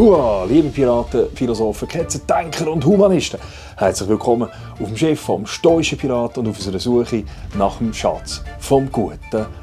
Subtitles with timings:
[0.00, 3.38] Hua, liebe Piraten, Philosophen, Ketzer, Denker und Humanisten.
[3.76, 4.48] Herzlich willkommen
[4.80, 7.22] auf dem Schiff vom stoischen Pirat und auf unserer Suche
[7.58, 9.18] nach dem Schatz vom guten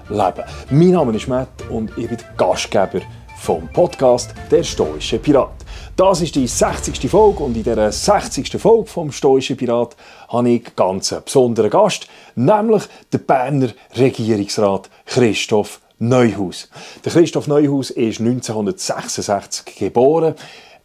[0.10, 0.44] Leben.
[0.70, 3.02] Mein Name ist Matt und ich bin Gastgeber
[3.40, 5.56] vom Podcast Der stoische Pirat.
[5.96, 7.10] Das ist die 60.
[7.10, 8.62] Folge und in dieser 60.
[8.62, 9.96] Folge vom stoischen Pirat
[10.28, 16.70] habe ich ganz einen besonderen Gast, nämlich den Berner Regierungsrat Christoph Neuhaus.
[17.04, 20.36] Der Christoph Neuhaus ist 1966 geboren.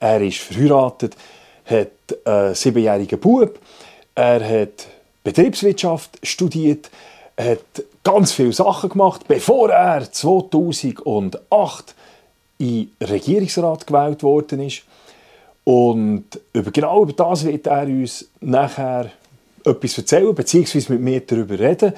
[0.01, 1.17] Er ist verheiratet,
[1.67, 1.91] hat
[2.25, 3.59] einen siebenjährigen Bub.
[4.15, 4.87] Er hat
[5.23, 6.91] Betriebswirtschaft studiert,
[7.39, 11.95] hat ganz viele Sachen gemacht, bevor er 2008
[12.59, 14.83] in Regierungsrat gewählt worden ist.
[15.65, 19.11] Und über, genau über das wird er uns nachher
[19.65, 21.93] etwas erzählen, beziehungsweise mit mir darüber reden.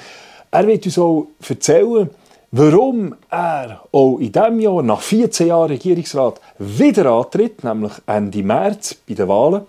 [0.50, 2.10] Er wird uns auch erzählen,
[2.56, 8.94] warum er auch in diesem Jahr, nach 14 Jahren Regierungsrat, wieder antritt, nämlich Ende März
[8.94, 9.62] bei den Wahlen.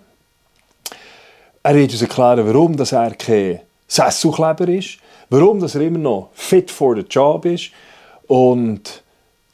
[1.64, 4.98] Er wird uns erklären, warum dass er kein Sesselkleber ist,
[5.30, 7.72] warum dass er immer noch fit for the job ist
[8.28, 9.02] und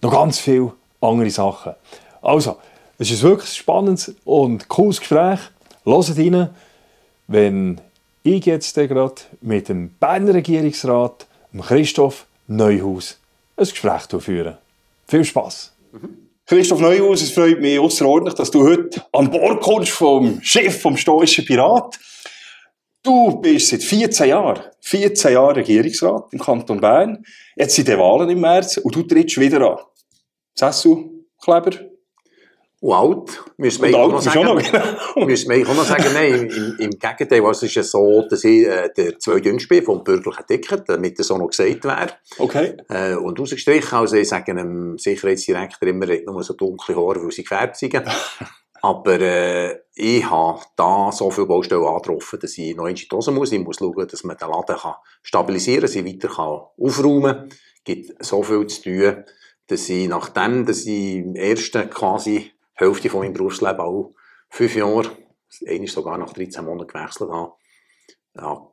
[0.03, 1.73] noch ganz viele andere Sachen.
[2.21, 2.59] Also,
[2.99, 5.41] es ist ein wirklich spannendes und cooles Gespräch.
[5.85, 6.51] Hört rein,
[7.29, 7.81] wenn
[8.25, 11.27] ich jetzt gerade mit dem Berner Regierungsrat,
[11.67, 13.19] Christoph Neuhaus,
[13.63, 14.59] ein Gespräch führen.
[15.07, 15.75] Viel Spass!
[16.47, 20.97] Christoph Neuhaus, es freut mich außerordentlich, dass du heute an Bord kommst vom Chef vom
[20.97, 21.99] stoischen Pirat.
[23.03, 27.25] Du bist seit 14 Jahren, 14 Jahre Regierungsrat im Kanton Bern.
[27.57, 29.79] Jetzt sind die Wahlen im März und du trittst wieder an.
[30.55, 31.92] Sessu, Kleber?
[32.83, 34.39] Und alt, müssen wir auch noch sagen.
[34.39, 38.27] Auch noch, müssen wir auch noch sagen, nein, im, im Gegenteil, es ist ja so,
[38.29, 42.09] dass ich äh, der zweitjüngste bin vom bürgerlichen Ticket, damit das auch noch gesagt wäre.
[42.39, 42.77] Okay.
[42.89, 47.31] Äh, und rausgestrichen, also ich sage dem Sicherheitsdirektor immer, er nur so dunkle Haare, weil
[47.31, 48.03] sie gefärbt sind.
[48.83, 53.31] Aber äh, ich habe da so viele Baustellen angetroffen, dass ich noch in die Hose
[53.31, 53.53] muss.
[53.53, 57.49] Ich muss schauen, dass man den Laden kann stabilisieren kann, sie weiter kann aufräumen kann.
[57.49, 59.25] Es gibt so viel zu tun,
[59.69, 62.51] dass ich nachdem, dass ich im ersten quasi
[62.83, 64.15] Hälfte von meinem Berufsleben auch
[64.49, 65.11] fünf Jahre,
[65.67, 67.53] einmal sogar nach 13 Monaten gewechselt habe,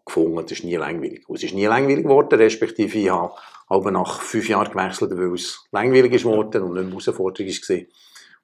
[0.06, 1.28] gefunden, es ist nie langweilig.
[1.28, 3.34] Und es ist nie langweilig geworden, respektive ich habe
[3.68, 7.78] aber nach fünf Jahren gewechselt, weil es langweilig geworden und nicht mehr Herausforderung war.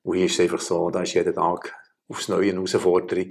[0.03, 1.73] Und hier ist es einfach so, da ist jeden Tag
[2.07, 3.29] aufs Neue eine Herausforderung.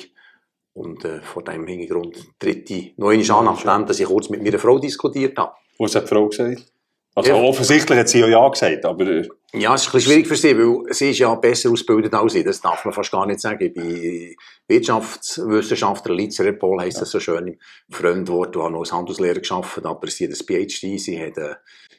[0.72, 4.58] Und äh, vor diesem Hintergrund tritt noch einmal an, nachdem dass ich kurz mit meiner
[4.58, 5.52] Frau diskutiert habe.
[5.78, 6.73] Was hat die Frau gesagt?
[7.16, 7.36] Also ja.
[7.36, 9.06] offensichtlich hat sie ja Ja gesagt, aber...
[9.06, 12.12] Äh, ja, es ist ein bisschen schwierig für sie, weil sie ist ja besser ausgebildet
[12.12, 13.64] als ich, das darf man fast gar nicht sagen.
[13.64, 14.34] Ich bin
[14.66, 17.00] Wirtschaftswissenschaftler, Lizerepol heisst ja.
[17.02, 17.58] das so schön im
[17.88, 21.58] Fremdwort, du habe noch als Handelslehrer geschafft, aber sie hat ein PhD, sie hat eine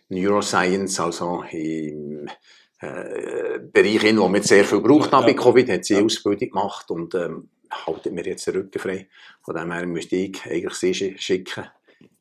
[0.10, 2.28] Neuroscience, also im
[2.82, 6.04] äh, Bereich, in dem wir sehr viel gebraucht haben bei Covid, hat sie ja.
[6.04, 7.50] Ausbildung gemacht und ähm,
[7.86, 9.08] haltet mir jetzt den Rücken frei.
[9.44, 11.68] Von dem her müsste ich eigentlich sie schicken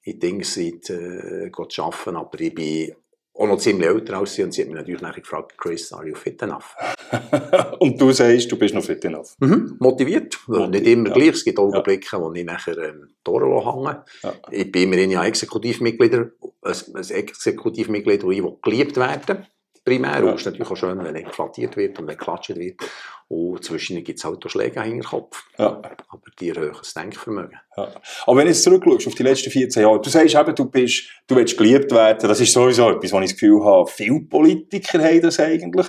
[0.04, 2.94] in Dingszeit äh, arbeiten, aber ich bin
[3.36, 6.06] auch noch ziemlich älter als sie und sie hat mich natürlich nachher gefragt, Chris, are
[6.06, 6.76] you fit enough?
[7.80, 9.34] und du sagst, du bist noch fit enough?
[9.40, 10.38] Mhm, motiviert.
[10.46, 10.70] motiviert.
[10.70, 11.14] Nicht immer ja.
[11.14, 12.20] gleich, es gibt Augenblicke, ja.
[12.20, 14.04] wo ich nachher ähm, Tore hänge.
[14.22, 14.34] Ja.
[14.52, 16.30] Ich bin immerhin ja Exekutivmitglied, ein,
[16.62, 19.46] ein Exekutivmitglied, wo ich geliebt werden
[19.84, 20.18] primär.
[20.18, 20.20] Ja.
[20.20, 22.80] Und es ist natürlich auch schön, wenn er flattiert wird und wenn geklatscht wird.
[23.28, 25.44] Und zwischen gibt es halt auch Schläge in den Kopf.
[25.58, 25.80] Ja.
[26.08, 27.58] Aber die erhöhen das Denkvermögen.
[27.76, 27.88] Ja.
[28.26, 31.04] Aber wenn du jetzt zurückschaust auf die letzten 14 Jahre, du sagst eben, du, bist,
[31.26, 32.28] du willst geliebt werden.
[32.28, 35.86] Das ist sowieso etwas, wo ich das Gefühl habe, viele Politiker haben das eigentlich.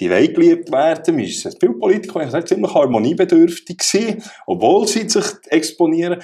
[0.00, 1.18] Die wollen geliebt werden.
[1.18, 6.22] Viele Politiker waren ziemlich harmoniebedürftig, gewesen, obwohl sie sich exponieren.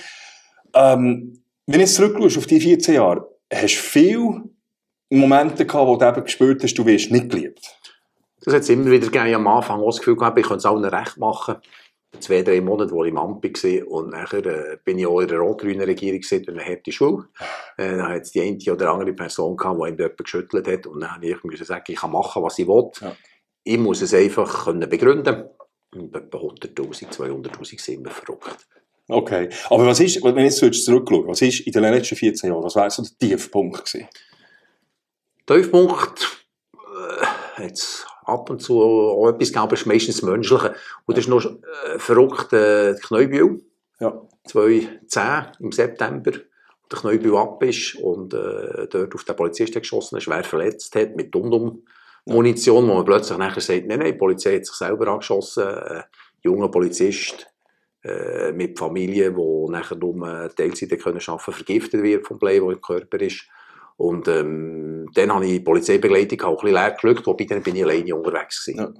[0.74, 4.42] Ähm, wenn du jetzt zurückschaust auf die 14 Jahre, hast du viel
[5.14, 7.76] Momente gehabt, wo du eben gespürt hast, du wirst nicht geliebt?
[8.44, 9.34] Das hat es immer wieder gegeben.
[9.34, 11.56] Am Anfang auch das Gefühl gehabt, ich könnte es allen recht machen.
[12.20, 13.88] Zwei, drei Monate, wo ich im Amt war.
[13.88, 17.24] Und nachher äh, bin ich auch in der rot-grünen Regierung durch eine harte Schule.
[17.76, 20.86] Äh, dann hat es die eine oder andere Person gehabt, die jemand geschüttelt hat.
[20.86, 22.90] Und dann musste ich sagen, ich kann machen, was ich will.
[23.00, 23.16] Ja.
[23.64, 25.44] Ich muss es einfach können begründen
[25.94, 28.68] Und etwa 100'000, 200'000 sind immer verrückt.
[29.08, 29.48] Okay.
[29.68, 32.76] Aber was ist, wenn ich jetzt zurückschaue, was ist in den letzten 14 Jahren, was
[32.76, 34.08] wäre so der Tiefpunkt gewesen?
[35.46, 40.74] Tiefpunkt, äh, jetzt ab und zu auch etwas gegeben, aber es ist meistens das Menschliche.
[41.06, 43.62] Und das ist noch äh, verrückt, äh, Kneubühl.
[44.00, 44.20] Ja.
[44.44, 45.22] 2010
[45.60, 50.44] im September, wo der Kneubühl ab ist und äh, dort auf den Polizisten geschossen schwer
[50.44, 54.74] verletzt hat mit Dundum-Munition, wo man plötzlich nachher sagt, nein, nein, die Polizei hat sich
[54.74, 56.02] selber angeschossen, äh,
[56.42, 57.46] junger Polizist
[58.02, 62.80] äh, mit Familie, die nachher nur Teilzeit arbeiten können, vergiftet wird vom Blei, der im
[62.80, 63.46] Körper ist.
[63.96, 67.84] Und ähm, dann habe ich Polizeibegleitung auch ein bisschen leer geschluckt, wobei dann bin ich
[67.84, 68.78] alleine unterwegs gewesen.
[68.78, 68.92] Ja.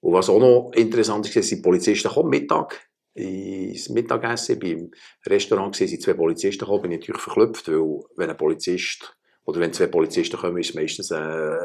[0.00, 2.80] Und was auch noch interessant ist, sind die Polizisten kommen Mittag
[3.14, 4.58] ins Mittagessen.
[4.58, 4.90] Beim
[5.26, 9.72] Restaurant sind zwei Polizisten gekommen, bin ich natürlich verklüpft, weil wenn ein Polizist oder wenn
[9.72, 11.58] zwei Polizisten kommen, ist es meistens eine,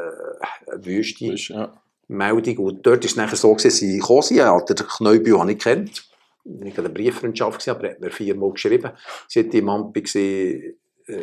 [0.66, 1.34] eine Wüste.
[1.34, 1.80] Ja.
[2.08, 2.58] Meldung.
[2.58, 4.38] Und dort war es nachher so, dass sie gekommen sind.
[4.38, 6.08] Ja, der Kneubühl habe ich kennt.
[6.44, 8.92] Ich hatte eine Brieffreundschaft, aber er hat mir viermal geschrieben.
[9.26, 11.14] Sie hat die Mampi gesehen, äh,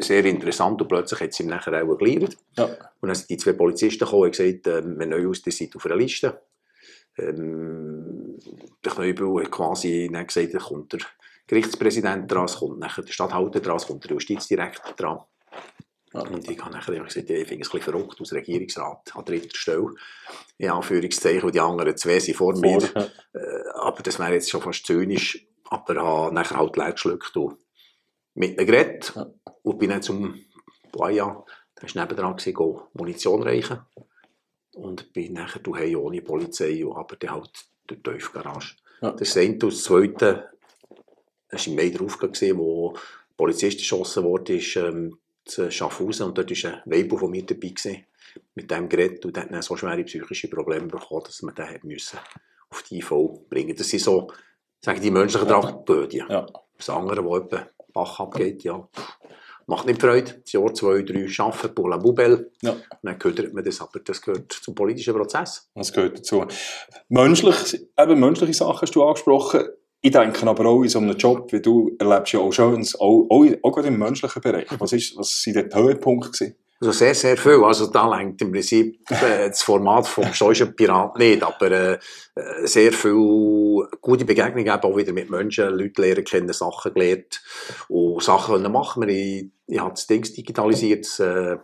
[0.00, 2.36] sehr interessant und plötzlich hat sie ihm nachher auch geleiert.
[2.56, 2.64] Ja.
[3.00, 5.42] Und dann sind die zwei Polizisten gekommen und gesagt, äh, wir neu aus,
[5.74, 6.40] auf einer Liste.
[7.18, 8.38] Ähm,
[8.84, 11.00] der Kneubühl hat quasi dann gesagt, da kommt der
[11.46, 15.20] Gerichtspräsident dran, es kommt nachher der Stadthalter dran, es kommt der Justizdirektor dran.
[16.12, 16.20] Ja.
[16.20, 19.24] Und ich habe nachher immer gesagt, ich finde es ein bisschen verrückt, als Regierungsrat an
[19.24, 19.94] dritter Stelle,
[20.56, 22.80] in Anführungszeichen, und die anderen zwei sind vor, mir.
[22.80, 23.40] Vor, ja.
[23.40, 25.46] Äh, aber das wäre jetzt schon fast zynisch.
[25.70, 27.58] Aber ich habe nachher halt leer geschluckt und
[28.34, 29.12] mit ihnen geredet.
[29.14, 29.26] Ja.
[29.68, 30.44] Und bin dann zum
[30.92, 31.44] Boya,
[31.80, 33.80] der war nebendran, gewesen, Munition reichen.
[34.74, 37.50] Und bin nachher daheim ohne Polizei, aber dann halt
[37.86, 38.76] durch die Tiefgarage.
[39.02, 39.12] Ja.
[39.12, 39.52] Das eine.
[39.52, 40.50] Und das zweite,
[41.48, 43.00] das war im Mai drauf, gewesen, wo ein
[43.36, 46.26] Polizist geschossen wurde, ist, ähm, zu Schaffhausen.
[46.26, 47.68] Und dort war ein Weibu von mir dabei.
[47.68, 48.04] Gewesen,
[48.54, 51.80] mit dem Gerät und der hat dann so schwere psychische Probleme bekommen, dass man den
[51.82, 52.18] müssen
[52.70, 53.12] auf die IV
[53.48, 53.76] bringen.
[53.76, 54.30] Das sind so,
[54.80, 56.26] sagen die menschlichen Tragödien.
[56.28, 56.46] Ja.
[56.76, 58.86] Das andere, wo etwa Bach abgeht, ja,
[59.68, 60.40] macht nicht Freude.
[60.42, 62.50] Das Jahr, zwei, drei arbeiten, pour la Boubelle.
[62.62, 62.76] Ja.
[63.02, 65.68] Dann ködert man das, aber das gehört zum politischen Prozess.
[65.74, 66.44] Das gehört dazu.
[67.08, 69.68] Menschlich, eben menschliche Sachen hast du angesprochen.
[70.00, 73.26] Ich denke aber auch in so einem Job, wie du erlebst ja auch Schönes, auch,
[73.28, 74.66] auch, auch gerade im menschlichen Bereich.
[74.78, 76.56] Was, ist, was sind dort die Höhepunkte gewesen?
[76.80, 77.64] Also sehr, sehr viel.
[77.64, 81.98] Also da lenkt im Prinzip äh, das Format vom stoischen Pirat nicht, aber äh,
[82.36, 87.42] äh, sehr viel gute Begegnungen eben auch wieder mit Menschen, Leute lernen kennen, Sachen gelernt
[87.88, 89.08] und Sachen machen.
[89.08, 91.58] Ich, ich habe das Ding digitalisiert, das, äh,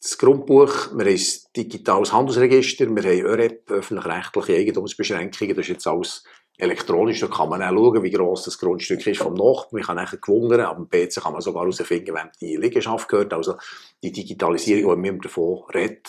[0.00, 1.26] das Grundbuch, wir haben ein
[1.56, 6.24] digitales Handelsregister, wir haben ÖREP, öffentlich-rechtliche Eigentumsbeschränkungen, das ist jetzt alles
[6.56, 9.68] elektronisch, da kann man auch schauen, wie gross das Grundstück ist vom Nachbarn.
[9.72, 13.32] Man kann nachher gewundern, am PC kann man sogar herausfinden, wem die Liegenschaft gehört.
[13.32, 13.56] Also
[14.02, 16.02] die Digitalisierung, die wir davon reden,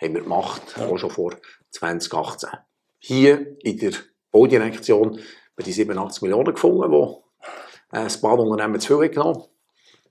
[0.00, 1.36] haben wir gemacht, auch schon vor
[1.70, 2.50] 2018.
[2.98, 3.92] Hier in der
[4.32, 5.22] Baudirektion haben
[5.56, 9.44] wir die 87 Millionen gefunden, die äh, das Bahnunternehmen zu viel genommen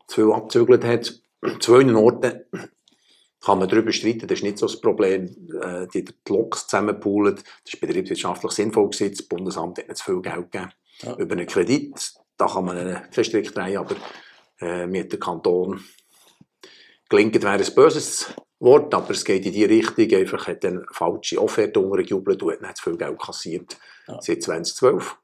[0.07, 1.21] zu viel abgezügelt hat.
[1.41, 2.41] An zwei Orten
[3.41, 5.25] kann man darüber streiten, das ist nicht so das Problem,
[5.61, 10.05] äh, die die Loks zusammenpoolen, das ist betriebswirtschaftlich sinnvoll gewesen, das Bundesamt hat nicht zu
[10.05, 10.71] viel Geld gegeben.
[11.01, 11.15] Ja.
[11.17, 13.95] Über einen Kredit, da kann man einen Strick drehen, aber
[14.59, 15.79] äh, mit dem Kanton
[17.09, 20.85] gelingt wäre ein böses Wort, aber es geht in die Richtung, einfach hat dann eine
[20.91, 23.77] falsche Offerte untergejubelt und hat nicht zu viel Geld kassiert
[24.07, 24.19] Ja.
[24.21, 25.15] seit 2012.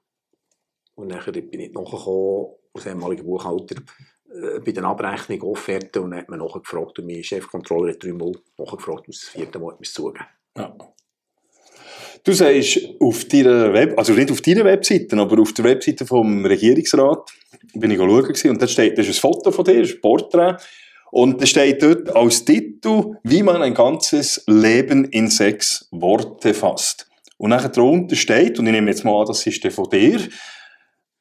[0.96, 3.82] Und nachher bin ich nachgekommen, als ehemaliger Buchhalter, äh,
[4.66, 9.08] bei den Abrechnungen, Offerten und dann hat man nachgefragt und mein Chefcontroller hat dreimal nachgefragt,
[9.08, 10.26] und das vierte Mal hat man es zugegeben.
[10.58, 10.76] Ja.
[12.24, 16.46] Du sagst auf deiner Web, also nicht auf deiner Webseite, aber auf der Webseite vom
[16.46, 17.32] Regierungsrat,
[17.74, 20.56] bin ich schauen und da steht, das ist ein Foto von dir, ein Porträt,
[21.12, 27.08] und da steht dort als Titel, wie man ein ganzes Leben in sechs Worte fasst.
[27.38, 30.20] Und nachher darunter steht, und ich nehme jetzt mal an, das ist der von dir,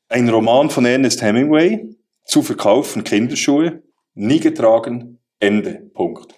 [0.09, 3.83] ein Roman von Ernest Hemingway, zu verkaufen Kinderschuhe,
[4.14, 6.35] nie getragen, Ende, Punkt.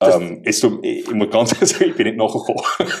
[0.00, 2.62] Ähm, ich, ich muss ganz ehrlich sagen, ich bin nicht nachgekommen.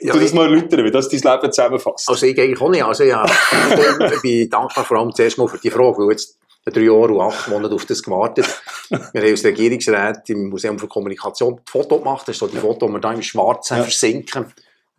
[0.00, 2.08] Ja, du das mal erläutern, wie das dein Leben zusammenfasst.
[2.08, 2.82] Also ich eigentlich auch nicht.
[2.82, 6.80] Also ja, ich bin dankbar vor allem zuerst mal für die Frage, weil jetzt drei
[6.80, 8.46] Jahre und acht Monate auf das gewartet.
[8.88, 12.26] Wir haben als Regierungsrat im Museum für Kommunikation die Foto gemacht.
[12.26, 13.82] Das ist so die Foto, die wir da im Schwarzen Ja.
[13.84, 14.46] versinken.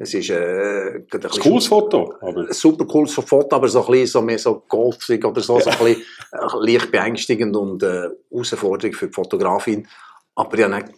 [0.02, 2.16] Das ist äh, ein ein cooles Foto.
[2.22, 5.60] Aber ein super cooles Foto, aber so ein bisschen so mehr so golfig oder so,
[5.60, 9.88] so ein bisschen äh, leicht beängstigend und äh, Herausforderung für die Fotografin.
[10.34, 10.92] Aber dann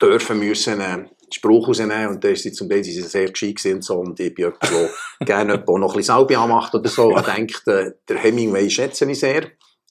[0.00, 3.62] dürfen müssen einen Spruch rausnehmen und da ist sie zum Teil sie sind sehr gescheit
[3.66, 4.90] und so und ich bin jemand, der
[5.26, 7.14] gerne jemand, der noch ein bisschen Salbia macht oder so.
[7.14, 9.50] Ich denke, äh, der Hemingway schätze ich sehr.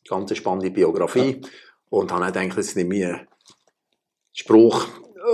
[0.09, 1.39] Ganz spannende Biografie.
[1.91, 3.27] Und habe gedacht, jetzt nehme ich einen
[4.33, 4.85] Spruch,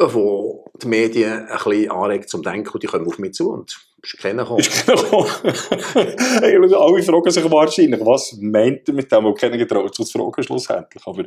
[0.02, 3.52] äh, wo die Medien ein bisschen anregt zum Denken und die kommen auf mich zu
[3.52, 4.60] und ist keiner gekommen.
[4.60, 4.90] ist.
[4.90, 10.44] Eigentlich alle fragen sich wahrscheinlich, was meint er mit dem, wo keiner getraut zu fragen
[10.44, 11.06] schlussendlich.
[11.06, 11.24] Aber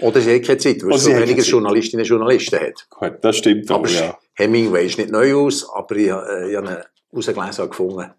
[0.00, 1.42] Oder sie hat keine Zeit, weil es sie so weniger.
[1.42, 2.86] Journalistinnen und Journalisten hat.
[2.90, 4.18] gut, das stimmt Aber aber, ja.
[4.34, 6.76] Hemingway ist nicht neu aus, aber ich, äh, ich habe ihn
[7.14, 8.14] rausgelesen und gefunden, ein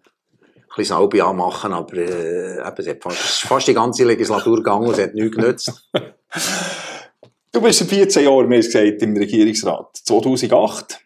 [0.76, 4.86] bisschen Salbi anmachen, aber äh, eben, es hat fast, ist fast die ganze Legislatur gegangen
[4.86, 5.90] und es hat nichts genützt.
[7.54, 9.96] Du bist seit 14 Jahren, wir haben es gesagt, im Regierungsrat.
[9.98, 10.98] 2008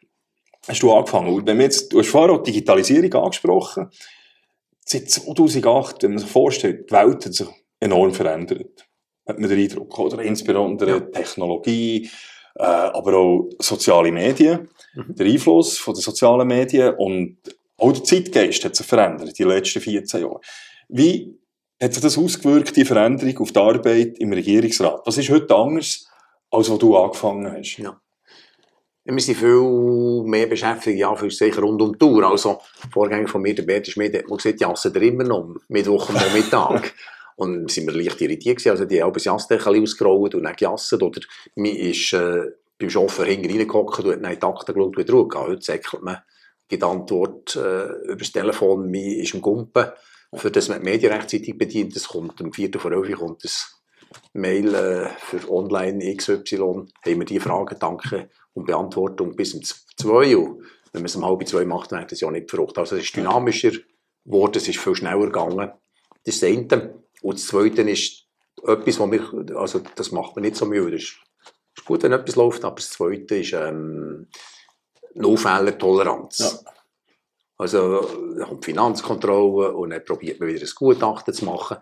[0.67, 1.35] hast du angefangen.
[1.35, 3.90] Und wenn wir jetzt, du hast vorher auch die Digitalisierung angesprochen.
[4.83, 7.49] Seit 2008, wenn man sich vorstellt, die Welt hat sich
[7.81, 8.87] enorm verändert.
[9.26, 10.23] Hat man den Eindruck, oder?
[10.23, 11.00] Insbesondere Ja.
[11.00, 12.09] Technologie,
[12.55, 15.14] äh, aber auch soziale Medien, Mhm.
[15.17, 17.37] der Einfluss von den sozialen Medien und
[17.76, 20.40] auch der Zeitgeist hat sich verändert den letzten 14 Jahren.
[20.88, 21.38] Wie
[21.81, 25.02] hat sich das ausgewirkt, die Veränderung auf die Arbeit im Regierungsrat?
[25.05, 26.07] Was ist heute anders,
[26.50, 27.76] als wo du angefangen hast?
[27.78, 28.00] Ja.
[29.05, 32.25] Wir sind viel mehr beschäftigt, ja, für sicher rund um die Tour.
[32.25, 32.61] Also,
[32.93, 36.33] Vorgänger von mir, der Bert Schmidt, hat mir gesagt, jassen ihr immer noch Mittwoch am
[36.35, 36.95] Mittag.
[37.37, 38.71] und sind wir leicht irritiert gewesen.
[38.71, 41.02] Also, die haben das Jassdeckel ausgerollt und dann gejasset.
[41.02, 41.21] Oder
[41.55, 45.52] mir ist äh, beim Chauffeur hinten reingehockt und hat dann die Akte geschaut und zurückgegangen.
[45.52, 46.19] Heute säckelt man,
[46.69, 49.87] gibt Antwort äh, über das Telefon, mir ist im Gumpen,
[50.35, 51.97] für das man die Medien rechtzeitig bedient.
[51.97, 52.78] Es kommt am 4.
[52.78, 53.81] vor 11 Uhr kommt das
[54.32, 60.37] Mail äh, für online XY, haben wir die Fragen, danke und Beantwortung bis um 2
[60.37, 60.58] Uhr.
[60.92, 62.78] Wenn man es um halb zwei macht, dann hat das ja nicht verrückt.
[62.78, 63.72] Also es ist dynamischer
[64.25, 65.70] geworden, es ist viel schneller gegangen.
[66.25, 66.94] Das ist das eine.
[67.22, 68.26] Und das zweite ist
[68.62, 70.92] etwas, was wir, also das macht man nicht so müde.
[70.92, 71.18] Das ist,
[71.76, 74.28] ist gut, wenn etwas läuft, aber das zweite ist ähm,
[75.14, 76.38] No-Fehler-Toleranz.
[76.38, 76.72] Ja.
[77.58, 78.00] Also
[78.38, 81.78] da kommt die Finanzkontrolle und dann probiert man wieder ein Gutachten zu machen.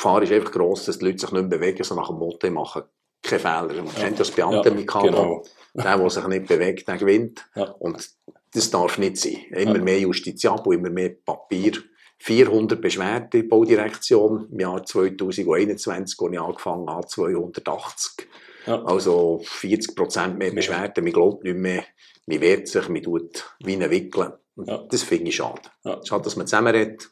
[0.00, 2.16] Die Gefahr ist einfach gross, dass die Leute sich nicht mehr bewegen, so nach dem
[2.16, 2.88] Motto, ich mache
[3.22, 3.82] keine Fehler.
[3.82, 5.06] Man kennt das Beamtenmikado.
[5.06, 5.42] genau.
[5.74, 7.46] Der, der sich nicht bewegt, der gewinnt.
[7.54, 7.64] Ja.
[7.78, 8.10] Und
[8.54, 9.36] das darf nicht sein.
[9.50, 9.82] Immer Ja.
[9.82, 11.72] mehr Justiziabo, immer mehr Papier.
[12.18, 18.26] 400 Beschwerden in der Baudirektion im Jahr 2021, als ich angefangen habe, 280.
[18.66, 18.82] Ja.
[18.84, 21.04] Also 40 Prozent mehr Beschwerden.
[21.04, 21.84] Man glaubt nicht mehr,
[22.26, 24.32] man wehrt sich, man tut wie ein Wickeln.
[24.56, 24.78] Ja.
[24.90, 25.62] Das finde ich schade.
[25.84, 26.00] Ja.
[26.04, 27.10] Schade, dass man zusammenredet.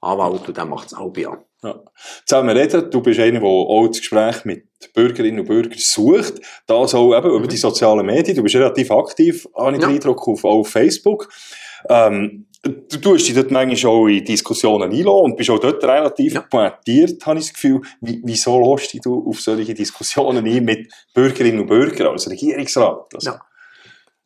[0.00, 1.12] Anwalt und dann macht es auch.
[1.62, 1.82] Ja.
[2.24, 4.64] Zusammen reden, du bist einer, der auch das Gespräch mit
[4.94, 6.40] Bürgerinnen und Bürgern sucht.
[6.66, 8.34] Das auch eben über die sozialen Medien.
[8.36, 9.94] Du bist relativ aktiv, habe ich den Ja.
[9.94, 11.28] Eindruck, auf, auch auf Facebook.
[11.90, 16.32] Ähm, du tust dich dort manchmal auch in Diskussionen einlassen und bist auch dort relativ
[16.32, 16.40] Ja.
[16.40, 17.82] pointiert, habe ich das Gefühl.
[18.00, 23.06] Wie, wieso lässt dich du auf solche Diskussionen ein mit Bürgerinnen und Bürgern als Regierungsrat?
[23.14, 23.40] Also, Ja.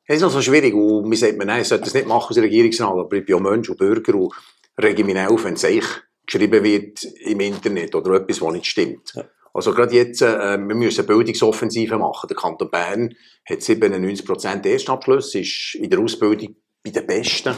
[0.06, 0.74] Es ist noch so schwierig.
[0.74, 3.36] Und man sagt, mir, nein, ich sollte das nicht machen als Regierungsrat, aber ich bin
[3.36, 4.34] ja Mensch und Bürger und
[4.82, 5.84] rege mich auf, wenn es euch
[6.26, 9.12] geschrieben wird im Internet oder etwas, was nicht stimmt.
[9.14, 9.24] Ja.
[9.52, 12.26] Also gerade jetzt, äh, wir müssen Bildungsoffensive machen.
[12.26, 13.14] Der Kanton Bern
[13.48, 17.54] hat 97% Erstabschluss, ist in der Ausbildung bei den Besten.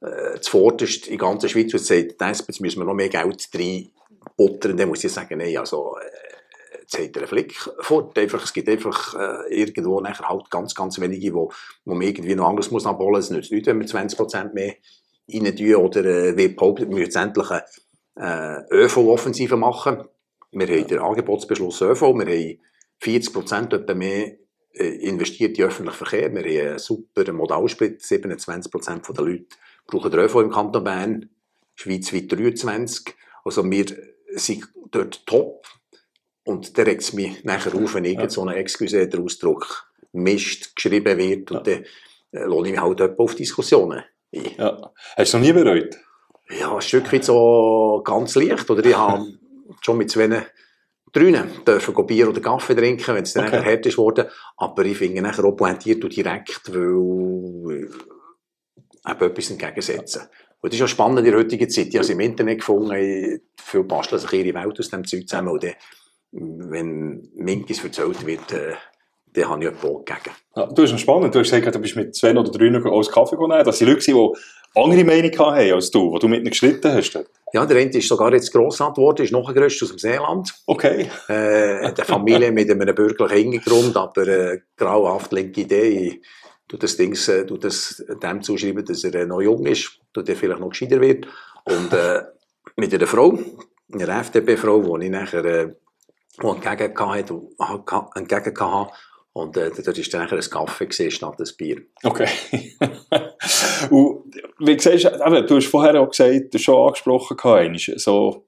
[0.00, 1.74] Äh, zuvorderst in der ganzen Schweiz.
[1.74, 4.76] Und sagt die jetzt müssen wir noch mehr Geld reinbuttern.
[4.76, 8.16] Dann muss ich sagen, nein, also, äh, jetzt hat er einen Flick fort.
[8.16, 11.52] Einfach, es gibt einfach äh, irgendwo nachher halt ganz, ganz wenige, wo,
[11.84, 13.20] wo man irgendwie noch anderes muss abholen.
[13.20, 14.76] Es nützt nichts, wenn wir 20% mehr
[15.32, 20.04] rein tun oder äh, wie behauptet, wir müssen endlich eine äh, ÖV-Offensive machen.
[20.50, 22.60] Wir haben den Angebotsbeschluss ÖV, wir haben
[23.02, 24.36] 40% etwa mehr
[24.72, 26.34] äh, investiert in öffentlichen Verkehr.
[26.34, 29.46] Wir haben einen super Modalsplit, 27% der Leute
[29.86, 31.30] brauchen den ÖV im Kanton Bern,
[31.74, 33.14] schweizweit 23.
[33.44, 33.86] Also wir
[34.34, 35.66] sind dort top.
[36.44, 40.74] Und da regt es mich nachher auf, wenn irgend so ein Excuse, der Ausdruck Mist
[40.74, 41.84] geschrieben wird und dann
[42.32, 44.02] äh, lohne ich mich halt auf Diskussionen.
[44.32, 44.92] Ja.
[45.16, 45.96] Hast du noch nie bereut?
[46.50, 48.68] Ja, ein Stück weit so ganz leicht.
[48.70, 49.26] Oder ich habe
[49.80, 50.46] schon mit zwei
[51.12, 53.64] Drünen dürfen go Bier oder Kaffee trinken, wenn es dann Okay.
[53.64, 54.26] hart ist worden.
[54.56, 60.22] Aber ich finde nachher auch pointiert und direkt, weil äh, eben etwas entgegensetzen.
[60.60, 61.88] Und das ist ja spannend in der heutigen Zeit.
[61.88, 65.50] Ich habe es im Internet gefunden, viele basteln sich ihre Welt aus dem Zeug zusammen.
[65.50, 65.74] Und dann,
[66.32, 68.74] wenn Minkis erzählt wird, äh,
[69.40, 70.36] dann habe ich etwas gegen.
[70.56, 71.34] Ja, du bist spannend.
[71.34, 73.64] Du hast gesagt, du bist mit zwei oder drei noch als Kaffee genommen.
[73.64, 74.32] Das sind Leute, die
[74.74, 77.18] andere Meinung haben als du, die du mit ihnen geschritten hast.
[77.52, 80.54] Ja, der eine ist sogar jetzt Grossrat geworden, ist noch ein aus dem Seeland.
[80.66, 81.10] Okay.
[81.28, 86.20] äh, eine Familie mit einem bürgerlichen Hintergrund, aber äh, grauhaft linke Idee.
[86.66, 90.20] Du das Ding, äh, du das dem zuschreiben, dass er äh, noch jung ist, du
[90.20, 91.26] der vielleicht noch gescheiter wird.
[91.64, 92.22] Und äh,
[92.76, 93.38] mit einer Frau,
[93.92, 95.72] einer FDP-Frau, die ich nachher äh,
[96.42, 97.40] entgegen hatte,
[98.14, 98.92] entgegen hatte.
[99.32, 101.82] Und äh, dort war dann ein Kaffee gewesen, statt ein Bier.
[102.02, 102.28] Okay.
[103.90, 107.78] und wie siehst du, eben, du hast vorher auch gesagt, du hast schon angesprochen, einmal,
[107.78, 108.46] so,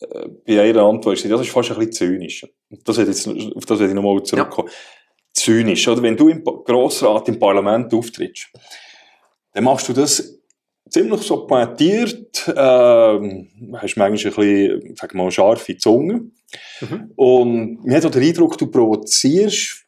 [0.00, 2.46] äh, bei einer Antwort, hast das ist fast ein bisschen zynisch.
[2.84, 4.70] Das jetzt, auf das werde ich nochmal zurückkommen.
[5.32, 6.02] Zynisch, oder?
[6.02, 8.48] Wenn du im Grossrat, im Parlament auftrittst,
[9.52, 10.40] dann machst du das
[10.88, 16.30] ziemlich so pointiert, ähm, hast manchmal ein bisschen, sag mal, scharfe Zunge.
[16.80, 17.12] Mhm.
[17.16, 19.86] Und mir hat auch den Eindruck, du provozierst,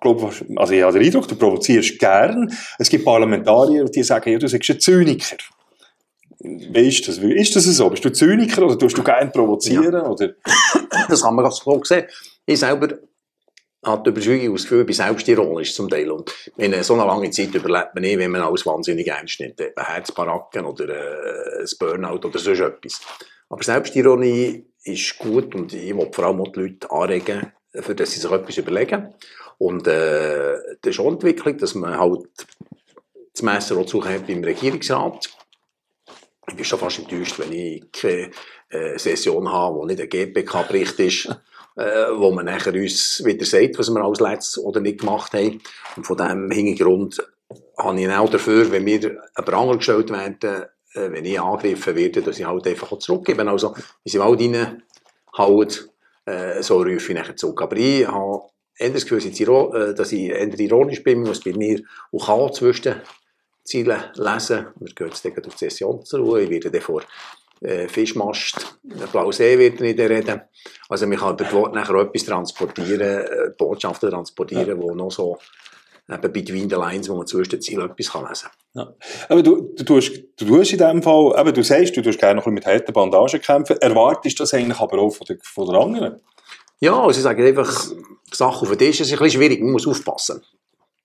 [0.00, 2.52] glaub, also ich habe den Eindruck, du provozierst gern.
[2.78, 5.36] Es gibt Parlamentarier, die sagen, ja, du bist ein Zyniker.
[6.38, 7.18] Wie ist das?
[7.18, 7.90] Ist das so?
[7.90, 10.02] Bist du Zyniker oder tust du gerne provozieren?
[10.02, 10.34] Oder?
[11.08, 12.06] Das kann man ganz so sehen.
[12.44, 12.88] Ich selber
[13.84, 16.10] habe die Überzeugung das Gefühl, ich bin selbstironisch zum Teil.
[16.10, 19.60] Und in so einer langen Zeit überlebt man nicht, wenn man alles wahnsinnig ernst nimmt.
[19.60, 23.00] Eben Herzbaracken oder äh, ein Burnout oder sonst etwas.
[23.48, 28.12] Aber Selbstironie ist gut und ich will vor allem auch die Leute anregen, für das
[28.12, 29.14] sie sich etwas überlegen.
[29.58, 32.26] Und äh, das ist auch Entwicklung, dass man halt
[33.32, 35.28] das Messer auch hat beim Regierungsrat.
[36.48, 38.30] Ich bin schon fast enttäuscht, wenn ich keine
[38.70, 41.26] äh, Session habe, wo nicht ein GPK-Bericht ist,
[41.76, 45.60] äh, wo man nachher uns wieder sagt, was wir als letztes oder nicht gemacht haben.
[45.96, 47.22] Und von diesem Hintergrund
[47.78, 52.22] habe ich auch dafür, wenn wir an Pranger gestellt werden, äh, wenn ich angegriffen werde,
[52.22, 53.48] dass ich halt einfach zurückgebe.
[53.48, 55.68] Also, wenn sie Wald reinhauen,
[56.24, 57.60] äh, so rufe ich nachher zurück.
[57.62, 58.42] Aber ich habe
[58.78, 61.80] das Gefühl, äh, dass ich eher ironisch bin, muss bei mir
[62.12, 62.96] auch kann zwischen
[63.64, 64.66] Zielen lesen.
[64.78, 66.42] Wir gehen jetzt auf die Session zur Ruhe.
[66.42, 67.02] Ich werde dann vor
[67.60, 68.78] äh, Fischmast,
[69.12, 70.42] Blausee wird nicht reden.
[70.88, 74.78] Also man kann über die Worte nachher etwas transportieren, äh, Botschaften transportieren, ja.
[74.78, 75.38] wo noch so
[76.08, 78.86] eben between the lines, wo man zwischen den Zielen etwas kann lesen kann.
[78.86, 78.94] Ja.
[79.28, 82.40] Aber du, du, tust, du tust in dem Fall, eben, du sagst, du tust gerne
[82.40, 85.80] noch mit harten Bandagen kämpfen, erwartest du das eigentlich aber auch von der, von der
[85.80, 86.20] anderen?
[86.80, 87.90] Ja, also ich sage einfach,
[88.30, 90.42] Sachen auf den Tisch ist ein bisschen schwierig, man muss aufpassen.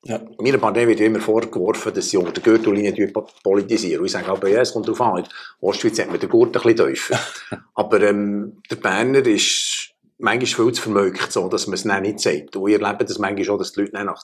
[0.03, 0.19] Ja.
[0.39, 3.13] Meiner Partei wird immer vorgeworfen, dass sie unter der Gürtellinie
[3.43, 4.03] politisieren.
[4.03, 5.17] Ich sage aber, ja, es kommt darauf an.
[5.19, 5.25] In
[5.61, 7.19] Ostschweiz hat man den Gurt ein bisschen tiefer.
[7.75, 12.55] aber ähm, der Berner ist manchmal viel zu vermögt, so, dass man es nicht sagt.
[12.55, 14.23] Und ich erlebe das manchmal schon, dass die Leute nach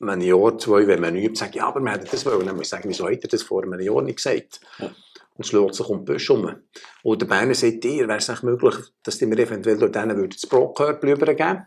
[0.00, 2.46] einem Jahr, zwei, wenn man übt, sagen, ja, aber wir hätten das wollen.
[2.46, 4.60] Dann muss ich sagen, wieso hat er das vor einem Jahr nicht gesagt?
[4.78, 4.90] Ja.
[5.34, 6.54] Und schlägt sich um die Büsche um.
[7.02, 10.28] Und der Berner sagt dir, wäre es nicht möglich, dass die mir eventuell durch denen
[10.28, 11.66] das Brotkörper übergeben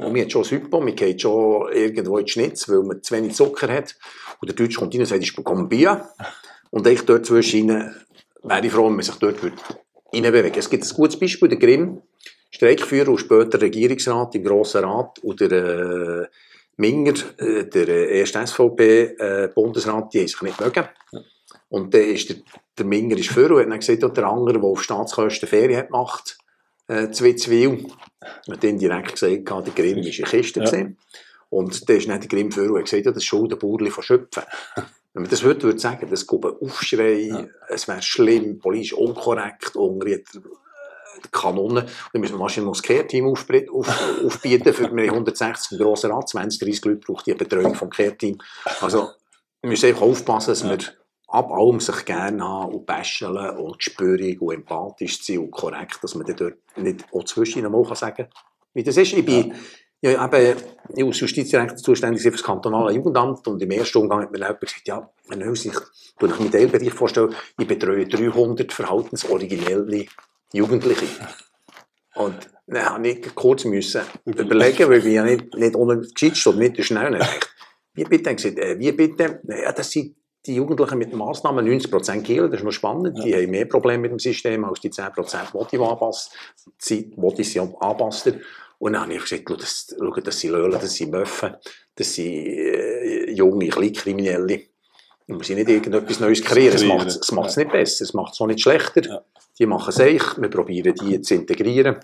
[0.00, 3.02] und man hat schon das Hypo, man geht schon irgendwo in die Schnitz, weil man
[3.02, 3.96] zu wenig Zucker hat.
[4.40, 6.08] Und der Deutsche kommt rein und sagt, ich bekomme Bier.
[6.70, 7.68] Und ich dort zwischen
[8.42, 9.36] wäre ich froh, wenn man sich dort
[10.12, 12.00] reinbewegen Es gibt ein gutes Beispiel, der Grimm,
[12.50, 16.26] Streikführer und später Regierungsrat im Grossen Rat und der äh,
[16.76, 20.88] Minger, äh, der äh, erste SVP-Bundesrat, äh, die haben sich nicht mögen.
[21.68, 22.36] Und dann ist der,
[22.80, 25.86] der Minger ist für und hat dann gesagt, der andere, der auf Staatskosten Ferien hat
[25.88, 26.38] gemacht,
[26.88, 27.86] äh, Zwitzwil,
[28.50, 30.60] hat dann direkt gesagt, der Grimm war in Kiste.
[30.60, 30.86] Ja.
[31.50, 34.02] Und dann ist dann der Grimm vor und gesagt, das ist schon der Burli von
[34.02, 34.42] Schöpfen.
[35.12, 37.46] Wenn man das heute würde sagen, das einen Aufschrei, ja.
[37.68, 40.40] es wäre schlimm, politisch unkorrekt, umgeriert, äh,
[41.32, 41.84] Kanonen.
[42.12, 43.88] Dann müssen wir wahrscheinlich noch das Kehrteam auf, auf,
[44.24, 44.72] aufbieten.
[44.72, 48.38] Für wir 160 im Grossen Rat, 20, 30 Leute braucht die Betreuung vom Kehrteam.
[48.80, 49.10] Also,
[49.60, 50.70] wir müssen einfach aufpassen, dass ja.
[50.70, 50.78] wir
[51.30, 56.14] ab allem sich gerne haben und bäscheln und spürig und empathisch sein und korrekt, dass
[56.14, 58.28] man dort nicht auch zwischen mal kann sagen
[58.74, 59.12] wie das ist.
[59.12, 59.54] Ich bin
[60.00, 60.24] ja.
[60.24, 60.58] eben,
[60.94, 64.60] ich als Justizdirektor zuständig für das kantonale Jugendamt und im ersten Umgang hat mir jemand
[64.60, 65.72] gesagt, ja, wenn ich,
[66.18, 70.06] wenn ich mir den Bereich vorstelle, ich betreue 300 verhaltensoriginelle
[70.52, 71.06] Jugendliche.
[72.14, 76.56] Und dann habe ich kurz müssen überlegen, weil ich ja nicht, nicht ohne gescheit stehe,
[76.56, 77.54] nicht schnell nicht.
[77.92, 78.34] Wie bitte?
[78.34, 79.40] Gesagt, äh, wie bitte?
[79.48, 80.14] Ja, das sind
[80.46, 83.24] die Jugendlichen mit Massnahmen 90% Kiel, das ist noch spannend, ja.
[83.24, 85.52] die haben mehr Probleme mit dem System als die 10%
[87.16, 88.40] Motiv sie anpassen.
[88.78, 91.54] Und dann habe ich gesagt, schau, das, schau, das sind Löhlen, das sind Möffen,
[91.94, 94.62] das sind äh, junge Kleinkriminelle.
[95.26, 98.46] Man muss nicht irgendetwas Neues kreieren, es macht es nicht besser, es macht es auch
[98.46, 99.04] nicht schlechter.
[99.04, 99.22] Ja.
[99.58, 101.96] Die machen es echt, wir probieren die zu integrieren.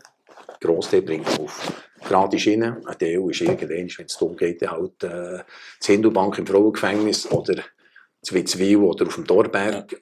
[0.61, 1.73] Grossteil bringt auf
[2.07, 5.39] gerade Schiene, ein Teil ist irgendwann, wenn es darum geht, halt äh,
[5.83, 7.63] die Hindubank im Frauengefängnis oder
[8.27, 9.93] Zwitzwil oder auf dem Torberg.
[9.93, 9.99] Ja.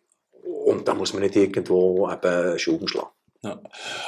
[0.67, 3.09] Und da muss man nicht irgendwo eben Schrauben schlagen.
[3.43, 3.61] Ja.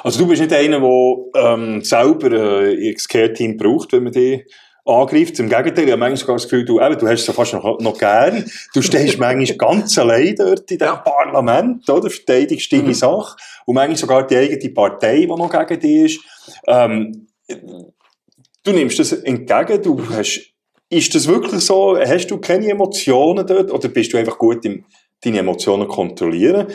[0.03, 4.47] Also du bist nicht einer, der ähm, selber äh, ein Care-Team braucht, wenn man die
[4.87, 5.39] angreift.
[5.39, 7.53] Im Gegenteil, ich habe manchmal sogar das Gefühl, du, eben, du hast es ja fast
[7.53, 8.51] noch, noch gern.
[8.73, 10.97] Du stehst manchmal ganz allein dort in diesem ja.
[10.97, 12.09] Parlament, oder?
[12.09, 12.95] Verteidigst deine mhm.
[12.95, 13.37] Sache.
[13.67, 16.21] Und manchmal sogar die eigene Partei, die noch gegen dich ist.
[16.67, 17.29] Ähm,
[18.63, 20.56] du nimmst das entgegen, du hast
[20.89, 21.99] ist das wirklich so?
[21.99, 24.85] Hast du keine Emotionen dort oder bist du einfach gut im
[25.25, 26.69] deine Emotionen kontrollieren?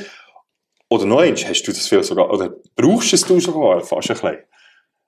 [0.90, 4.16] Oder noch eins, hast du das viel sogar, oder brauchst es du sogar fast ein
[4.16, 4.38] bisschen?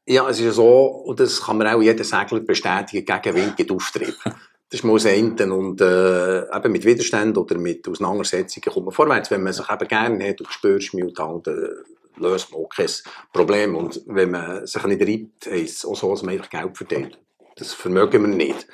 [0.06, 4.16] Ja, es ist so, und das kann man auch jeder Segler bestätigen, gegen Wind Auftrieb.
[4.70, 5.54] Das ist das eine.
[5.54, 9.30] Und äh, eben mit Widerständen oder mit Auseinandersetzungen kommt man vorwärts.
[9.30, 12.90] Wenn man sich eben gerne hat und spürst und dann, äh, löst man auch kein
[13.32, 13.76] Problem.
[13.76, 17.20] Und wenn man sich nicht reibt, heisst es auch so, dass man einfach Geld verdient.
[17.56, 18.66] Das vermögen wir nicht.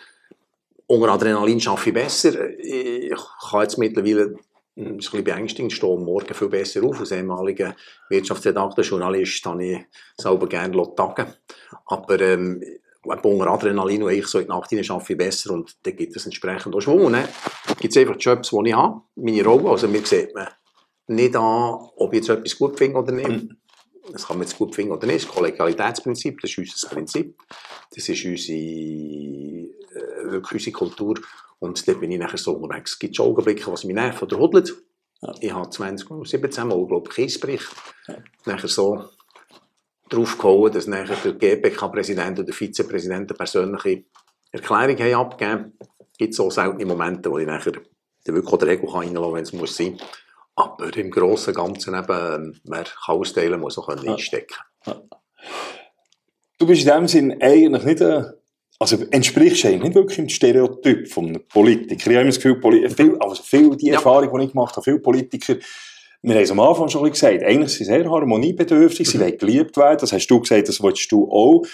[0.92, 2.50] Unter Adrenalin schaffe ich besser.
[2.58, 3.14] Ich
[3.52, 4.36] kann jetzt mittlerweile
[4.76, 7.00] hm, ein bisschen beängstigend stehen morgen viel besser auf.
[7.00, 7.76] Als ehemaliger
[8.10, 9.80] Wirtschaftsredakteur, Journalist, habe ich
[10.18, 11.28] selber gerne tagen.
[11.86, 12.64] Aber ähm,
[13.04, 16.26] unter Adrenalin und ich so in der Nacht schaffe ich besser und dann gibt es
[16.26, 17.12] entsprechend auch Schwung.
[17.12, 17.30] Ne?
[17.80, 19.70] gibt es einfach Jobs, die ich habe, meine Rolle.
[19.70, 20.48] Also mir sieht man
[21.06, 23.30] nicht an, ob ich jetzt etwas gut finde oder nicht.
[23.30, 23.59] Mhm.
[24.12, 25.28] Das kann man jetzt gut finden oder nicht.
[25.28, 27.38] Das Kollegialitätsprinzip, das ist unser Prinzip.
[27.96, 31.16] Das ist unsere äh, wirklich unsere Kultur.
[31.60, 32.94] Und dort bin ich nachher so unterwegs.
[32.94, 34.76] Es gibt schon Augenblicke, was mich nervt oder hudelt.
[35.22, 35.34] Ja.
[35.42, 37.68] Ich habe 2017 mal, glaube ich, Kiesbericht.
[38.08, 38.18] Ja.
[38.46, 39.10] Nachher so
[40.10, 44.04] drauf gehauen, dass nachher der GPK-Präsident oder der Vizepräsident eine persönliche
[44.52, 45.74] Erklärung haben abgegeben
[46.12, 47.74] Es gibt so seltene Momente, wo ich nachher
[48.26, 49.98] wirklich auch die Regel reinlassen kann, wenn es muss sein.
[50.60, 54.14] Aber im Großen und Ganzen eben, ähm, wer kann austeilen, muss auch ja.
[54.14, 54.58] einstecken
[56.58, 58.34] Du bist in dem Sinn eigentlich nicht ein
[58.82, 62.10] also entsprichst eigentlich nicht wirklich dem Stereotyp von Politiker.
[62.10, 65.00] Ich habe immer das Gefühl, viel, also viel die Erfahrung, die ich gemacht habe, viele
[65.00, 65.56] Politiker,
[66.22, 69.12] wir haben es am Anfang schon gesagt, eigentlich sind sie sehr harmoniebedürftig, mhm.
[69.12, 71.66] sie wollen geliebt werden, das hast du gesagt, das willst du auch.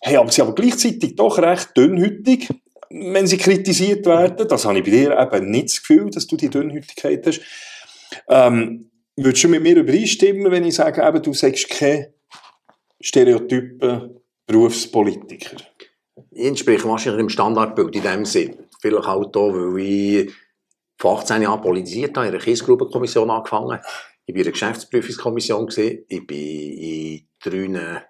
[0.00, 2.48] Hey, aber sie sind aber gleichzeitig doch recht dünnhütig,
[2.90, 4.46] wenn sie kritisiert werden.
[4.48, 7.40] Das habe ich bei dir eben nicht das Gefühl, dass du die Dünnhütigkeit hast.
[8.28, 12.12] Ähm, würdest du mit mir übereinstimmen, wenn ich sage, eben, du sagst keine
[13.00, 15.56] Stereotypen Berufspolitiker?
[16.30, 18.56] Ich entspreche wahrscheinlich dem Standardbild in dem Sinn.
[18.80, 20.32] Vielleicht auch da, weil ich
[20.98, 23.80] vor 18 Jahren politisiert habe, in einer Kiesgruppenkommission angefangen.
[24.26, 28.02] Ich war in einer Geschäftsprüfungskommission, ich war in drei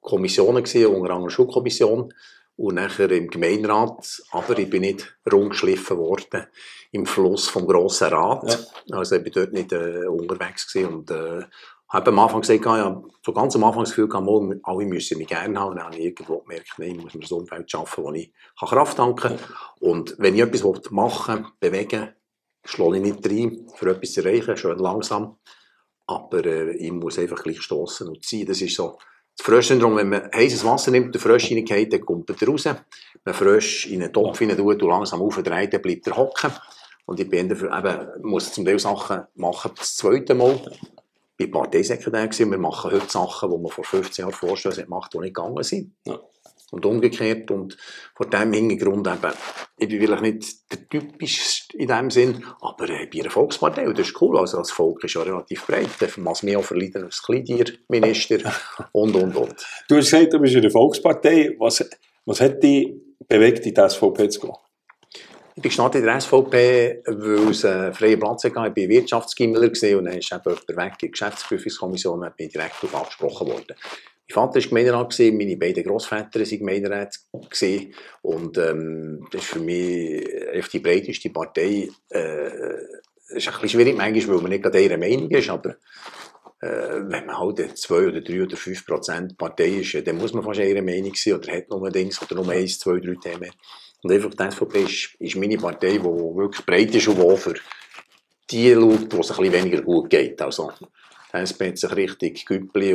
[0.00, 2.12] Kommissionen, unter anderem Schulkommission
[2.56, 6.46] und nachher im Gemeinderat, aber ich bin nicht rumgeschliffen worden
[6.92, 8.48] im Fluss vom Grossen Rat.
[8.86, 8.96] Ja.
[8.98, 11.42] Also ich bin dort nicht äh, unterwegs gewesen und äh,
[11.88, 14.28] habe am Anfang gesagt, ja, so ganz am Anfang das Gefühl gehabt,
[14.62, 15.70] alle müssen mich gerne haben.
[15.70, 18.32] Und dann habe ich irgendwo gemerkt, nein, ich muss mir ein Umfeld schaffen, wo ich
[18.58, 19.38] Kraft tanken kann.
[19.80, 22.08] Und wenn ich etwas machen will, bewegen,
[22.64, 25.36] schlage ich nicht rein, für etwas zu erreichen, schön langsam.
[26.06, 28.46] Aber äh, ich muss einfach gleich stoßen und ziehen.
[28.46, 28.98] Das ist so
[29.36, 29.96] das Fröschsyndrom.
[29.96, 32.64] Wenn man heißes Wasser nimmt, der Frösch reingeht, dann kommt er raus.
[32.64, 32.76] Wenn
[33.24, 36.52] man Frösch in einen Topf hinein tut und langsam aufdreht, dann bleibt er hocken.
[37.04, 40.60] Und ich bin dafür, eben, muss zum Teil Sachen machen, das zweite Mal
[41.36, 42.50] bin Parteisekretär gewesen.
[42.50, 45.92] Wir machen heute Sachen, die man vor 15 Jahren Vorstöße gemacht die nicht gegangen sind.
[46.06, 46.20] Ja.
[46.70, 47.50] Und umgekehrt.
[47.50, 47.76] Und
[48.14, 49.32] vor diesem Hintergrund eben,
[49.76, 53.98] ich bin vielleicht nicht der typischste in dem Sinn, aber äh, bei einer Volkspartei, und
[53.98, 57.22] das ist cool, also das Volk ist ja relativ breit, was mehr auch verleiden als
[57.22, 58.38] Kleintierminister
[58.92, 59.66] und, und, und.
[59.88, 61.54] Du hast gesagt, du bist in der Volkspartei.
[61.58, 61.84] Was,
[62.24, 62.94] was hat dich
[63.28, 64.54] bewegt, in die SVP zu gehen?
[65.54, 68.48] Ich bin gestartet in der SVP, weil es einen freien Platz hatte.
[68.48, 72.82] Ich war Wirtschaftsgimmler und dann ist eben jemand weg in der Geschäftsprüfungskommission und bin direkt
[72.82, 73.76] darauf angesprochen worden.
[73.76, 77.16] Mein Vater war Gemeinderat, meine beiden Grossväter waren Gemeinderat.
[78.22, 80.24] Und ähm, das ist für mich
[80.72, 81.90] die breiteste Partei.
[82.08, 82.48] Äh,
[83.28, 85.76] ist ein bisschen schwierig manchmal, weil man nicht gerade ihrer Meinung ist, aber
[86.60, 90.44] äh, wenn man halt 2 oder 3 oder 5 Prozent Partei ist, dann muss man
[90.44, 93.50] fast ihrer Meinung sein oder hat nur Dings oder nur eins, zwei, drei Themen.
[94.02, 97.54] Und einfach die SVP ist, ist meine Partei, die wirklich breit ist und die für
[98.50, 100.40] die schaut, wo es ein bisschen weniger gut geht.
[100.42, 100.72] Also,
[101.32, 102.90] die SP hat sich richtig Güppli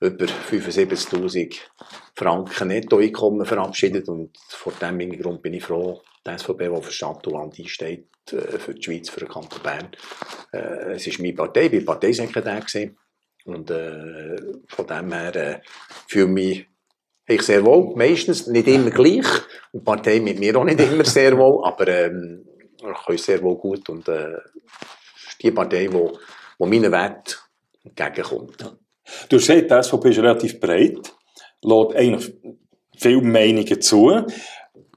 [0.00, 1.56] über 75'000
[2.14, 7.26] Franken Nettoeinkommen verabschiedet und vor diesem Hintergrund bin ich froh, die SVP, die für Stadt
[7.26, 9.90] und Land einsteht, äh, für die Schweiz, für den Kanton Bern.
[10.52, 12.62] Äh, es ist meine Partei, ich war Parteisekretär
[13.44, 14.36] und äh,
[14.68, 15.60] von dem her äh,
[16.06, 16.66] fühle mich
[17.30, 19.26] ich sehr wohl, meistens, nicht immer gleich.
[19.72, 22.44] Und die Partei mit mir auch nicht immer sehr wohl, aber ähm,
[22.76, 24.36] ich kann sehr wohl gut und äh,
[25.42, 26.18] die Partei, die wo,
[26.58, 27.42] wo meinen Wert
[27.84, 28.58] entgegenkommt.
[29.28, 31.12] Du hast gesagt, die SVP ist relativ breit,
[31.62, 32.34] lässt eigentlich
[32.96, 34.26] viele Meinungen zu.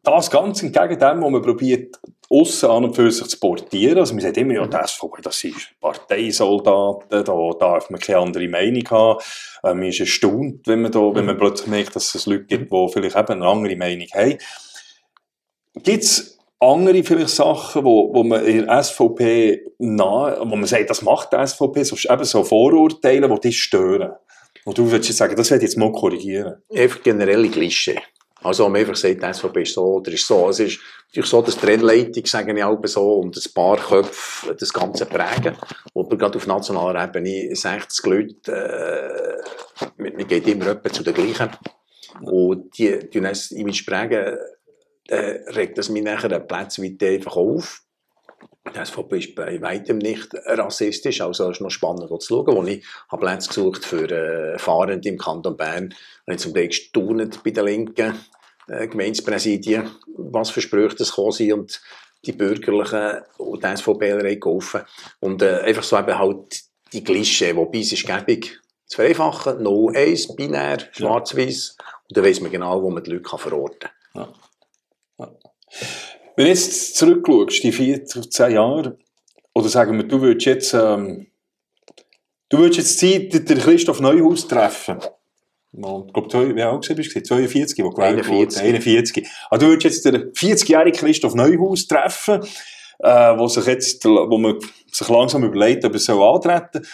[0.03, 1.99] Das ganz entgegen dem, was man probiert,
[2.33, 3.99] aussen an und für sich zu portieren.
[3.99, 8.47] Also man sagt immer, ja, das SVP, das sind Parteisoldaten, da darf man keine andere
[8.47, 9.19] Meinung haben.
[9.63, 12.71] Äh, man ist erstaunt, wenn man, da, wenn man plötzlich merkt, dass es Leute gibt,
[12.71, 14.37] die vielleicht eben eine andere Meinung haben.
[15.75, 20.89] Gibt es andere vielleicht Sachen, wo, wo man in der SVP nahe, wo man sagt,
[20.89, 24.13] das macht die SVP, so, eben so Vorurteile, die dich stören?
[24.65, 26.63] Und du würdest jetzt sagen, das werde ich jetzt mal korrigieren.
[26.73, 27.99] Einfach generelle Klischee.
[28.43, 30.49] Also, man einfach sagt, die SVP ist so oder ist so.
[30.49, 34.55] Es ist natürlich so, dass die Trennleitung, sagen ich auch so, und ein paar Köpfe
[34.55, 35.55] das Ganze prägen.
[35.95, 39.41] Aber gerade auf nationaler Ebene 60 Leute,
[39.97, 41.49] äh, man geht immer etwa zu den gleichen.
[42.21, 44.37] Und die, die das Image prägen,
[45.07, 47.82] äh, regt das mich nachher Plätze wie einfach auf.
[48.73, 52.63] Die SVP ist bei weitem nicht rassistisch, also es ist noch spannend zu schauen, wo
[52.63, 55.93] ich habe Plätze gesucht für äh, Fahrende im Kanton Bern,
[56.25, 58.17] habe ich zum Teil gestaunt bei den linken
[58.67, 61.81] äh, Gemeindepräsidien, was für Sprüche das gekommen sind und
[62.25, 64.81] die Bürgerlichen und die SVP geholfen.
[65.19, 69.89] Und äh, einfach so eben halt die Klischee, wobei es ist gäbig zu vereinfachen, no
[69.89, 71.77] 1, binär, schwarz-weiß,
[72.09, 74.33] und dann weiss man genau, wo man die Leute verorten kann.
[75.19, 75.25] Ja.
[75.25, 75.31] Ja.
[76.35, 78.97] Wenn du jetzt zurückschaust, die 14 Jahre,
[79.53, 81.27] oder sagen wir, du würdest jetzt, ähm,
[82.49, 84.99] du würdest jetzt Zeit, den Christoph Neuhaus treffen.
[85.75, 87.23] Ich glaube, wie alt bist du?
[87.23, 88.59] 42, wo gewählt 41.
[88.61, 88.67] wurde.
[88.67, 89.27] 41.
[89.49, 92.41] Also, du würdest jetzt den 40-jährigen Christoph Neuhaus treffen,
[92.99, 94.59] äh, wo sich jetzt, wo man
[94.91, 96.85] sich langsam überlegt, ob er soll antreten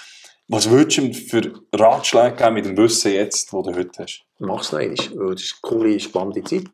[0.47, 4.23] Was würdest du ihm für Ratschläge geben mit dem Wissen jetzt, das du heute hast?
[4.39, 6.69] Mach es noch einmal, weil es ist eine coole, spannende Zeit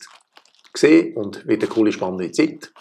[0.76, 2.72] gesehen und wird eine coole, spannende Zeit.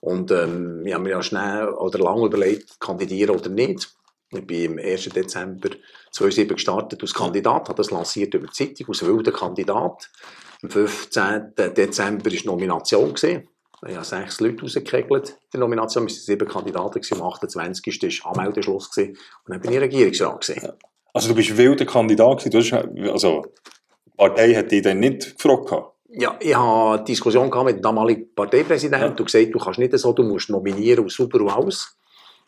[0.00, 3.92] Und ähm, ich habe mir ja schnell oder lange überlegt, kandidieren oder nicht.
[4.30, 5.08] Ich bin am 1.
[5.10, 5.70] Dezember
[6.10, 10.10] 2007 gestartet als Kandidat, habe das lanciert über die Zeitung, als wilder Kandidat.
[10.62, 11.54] Am 15.
[11.76, 13.14] Dezember war die Nomination.
[13.14, 13.48] Gewesen.
[13.86, 16.04] Ich habe sechs Leute rausgekegelt der Nomination.
[16.04, 17.00] Waren sieben Kandidaten.
[17.12, 18.24] Am 28.
[18.24, 18.90] war Anmeldeschluss.
[18.96, 20.40] Und dann bin ich Regierungsrat.
[20.40, 20.72] Gewesen.
[21.12, 22.52] Also du bist wilder Kandidat.
[22.52, 23.46] Du hast, also,
[24.06, 25.95] die Partei hat dich dann nicht gefragt.
[26.18, 29.10] Ja, ich hatte eine Diskussion gehabt mit dem damaligen Parteipräsidenten Ja.
[29.10, 31.94] und gesagt, du kannst nicht so, du musst nominieren und super und alles.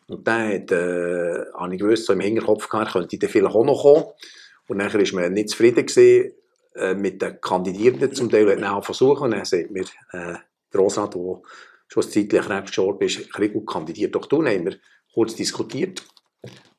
[0.07, 3.63] Und dann hat, äh, habe ich gewusst, so im Hinterkopf gehabt, könnte dann vielleicht auch
[3.63, 4.05] noch kommen.
[4.67, 6.33] Und dann war man nicht zufrieden gewesen,
[6.73, 9.21] äh, mit den Kandidierenden zum Teil, hat dann auch versucht.
[9.21, 10.33] Und dann sagt mir äh,
[10.71, 11.41] Grossrat, der
[11.89, 14.41] schon ein Zeitchen krebs gestorben ist, Krieg kandidiert doch du.
[14.41, 14.77] Dann haben wir
[15.13, 16.01] kurz diskutiert.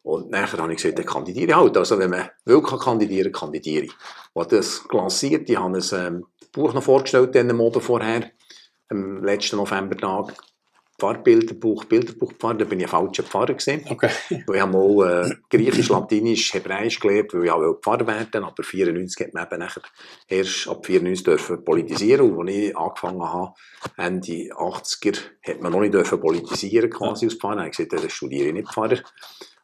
[0.03, 1.77] Und nachher habe ich gesagt, dann kandidiere ich halt.
[1.77, 3.93] Also wenn man will kann kandidieren, kandidiere ich.
[4.33, 8.31] Und das gelanciert, ich habe ein ähm, Buch noch vorgestellt, den Moden vorher,
[8.89, 10.35] am letzten Novembertag.
[11.01, 13.85] Pfarrbilderbuch, Bilderbuch Pfarrer, da bin ich ein falscher Pfarrer gewesen.
[13.89, 14.11] Okay.
[14.47, 18.63] Weil ich habe mal äh, Griechisch, Latinisch, Hebräisch gelernt, weil ich auch Pfarrer werden aber
[18.63, 19.83] 94 hat man eben nachher
[20.29, 22.37] erst ab 94 dürfen politisieren.
[22.37, 23.55] Und als ich angefangen habe,
[23.97, 27.67] Ende 80er, hat man noch nicht dürfen politisieren quasi als Pfarrer.
[27.67, 28.99] Ich habe gesagt, dann studiere ich nicht Pfarrer.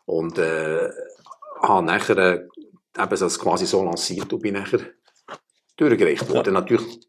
[0.06, 0.88] Und äh,
[1.62, 2.46] habe nachher äh,
[2.98, 4.80] eben das quasi so lanciert und bin nachher
[5.76, 6.54] durchgereicht worden.
[6.54, 7.00] Natürlich,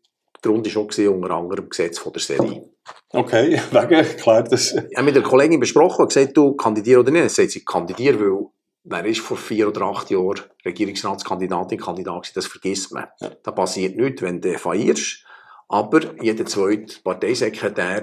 [0.43, 2.69] der Grund war auch unter anderem Gesetz von der Serie.
[3.09, 4.73] Okay, wegen, klar, das.
[4.73, 7.21] Ich habe mit der Kollegin besprochen und gesagt, du kandidier oder nicht.
[7.23, 8.45] Dann sagt sie, kandidier, weil
[8.83, 13.07] wer ist vor vier oder acht Jahren Regierungsratskandidatin, Kandidat das vergisst man.
[13.19, 13.31] Ja.
[13.43, 15.23] Da passiert nichts, wenn du feierst.
[15.69, 18.01] Aber jeder zweite Parteisekretär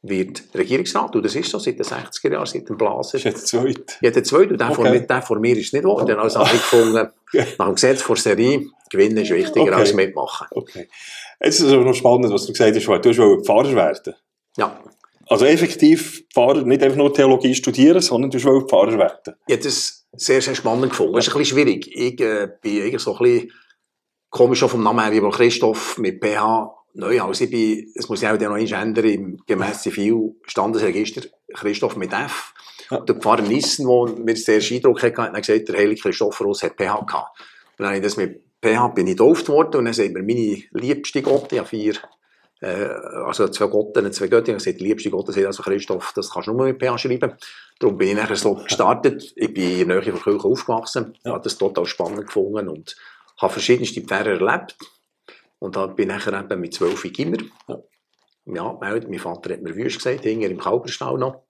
[0.00, 1.14] wird Regierungsrat.
[1.14, 3.16] Und das ist so seit den 60er Jahren, seit dem Blaser.
[3.18, 3.98] ist jetzt zweit.
[4.00, 4.50] Jeder zweite.
[4.52, 5.00] Und der, vor, Okay.
[5.00, 6.18] mir, der vor mir ist nicht geworden.
[6.18, 7.08] Also habe ich gefunden,
[7.58, 9.72] nach dem Gesetz vor Serie, gewinnen ist wichtiger Okay.
[9.72, 10.46] als mitmachen.
[10.50, 10.88] Okay.
[11.42, 14.14] Jetzt ist es aber noch spannend, was du gesagt hast, weil du wolltest Pfarrer werden.
[14.56, 14.80] Ja.
[15.26, 19.34] Also effektiv Pfarrer, nicht einfach nur Theologie studieren, sondern du wolltest Pfarrer werden.
[19.46, 21.16] Ich habe das sehr, sehr spannend gefunden.
[21.16, 21.88] Es ist ein bisschen schwierig.
[21.90, 23.52] Ich äh, bin eigentlich so ein bisschen
[24.30, 28.22] komisch auch vom Namen her, weil Christoph mit PH neu als ich bin, es muss
[28.22, 31.22] ich auch noch ändern, im gemäss Zivil Standesregister
[31.54, 32.52] Christoph mit F.
[32.90, 37.06] Der Pfarrer Nissen, der mir sehr Eindruck hatte, hat gesagt, der heilige Christophorus hat PH
[37.06, 37.38] gehabt.
[37.78, 40.62] Dann habe ich das mit PH bin ich getauft worden und dann sagt mir meine
[40.72, 41.94] liebste Gott, ich habe vier
[42.62, 42.88] äh,
[43.26, 46.52] also zwei Gotten, zwei habe gesagt, die liebste Gott, sagt also Christoph, das kannst du
[46.52, 47.32] nur mit PH schreiben.
[47.78, 49.32] Darum bin ich nachher so gestartet.
[49.34, 51.32] Ich bin in der Nähe von Kirche aufgewachsen, Ja.
[51.32, 52.96] habe das total spannend gefunden und
[53.38, 54.76] habe verschiedenste Pfarrer erlebt.
[55.58, 57.38] Und dann bin ich nachher eben mit zwölf in Gimmer.
[57.68, 57.78] Ja.
[58.46, 58.78] Ja.
[58.80, 61.42] Mein Vater hat mir wüst gesagt, hinger im Kalberstall noch.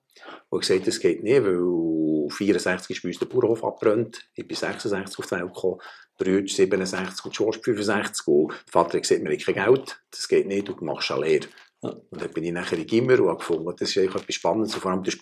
[0.49, 4.27] Und gesagt, das geht nicht, weil 64 ist bei uns der Bauernhof abbrennt.
[4.35, 5.79] Ich bin 66 auf die Welt gekommen.
[6.17, 8.27] Brüder 67 und Schorst 65.
[8.27, 10.01] Und der Vater hat gesagt, wir haben kein Geld.
[10.11, 11.47] Das geht nicht, du machst eine Lehre.
[11.81, 11.89] Ja.
[11.89, 14.75] Und dann bin ich nachher in Gimmer und gefunden, das ist eigentlich etwas Spannendes.
[14.75, 15.15] Und vor allem, das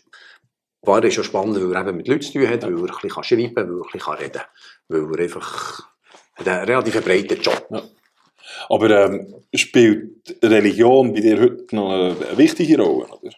[1.11, 3.23] ist ja spannend, weil er eben mit Leuten zu tun hat, weil er ein bisschen
[3.23, 5.09] schreiben kann, weil er ein bisschen reden kann.
[5.09, 5.91] Weil er einfach
[6.35, 7.67] hat einen relativ breiten Job.
[8.69, 13.07] Aber ähm, spielt Religion bei dir heute noch eine, wichtige Rolle?
[13.07, 13.31] Oder?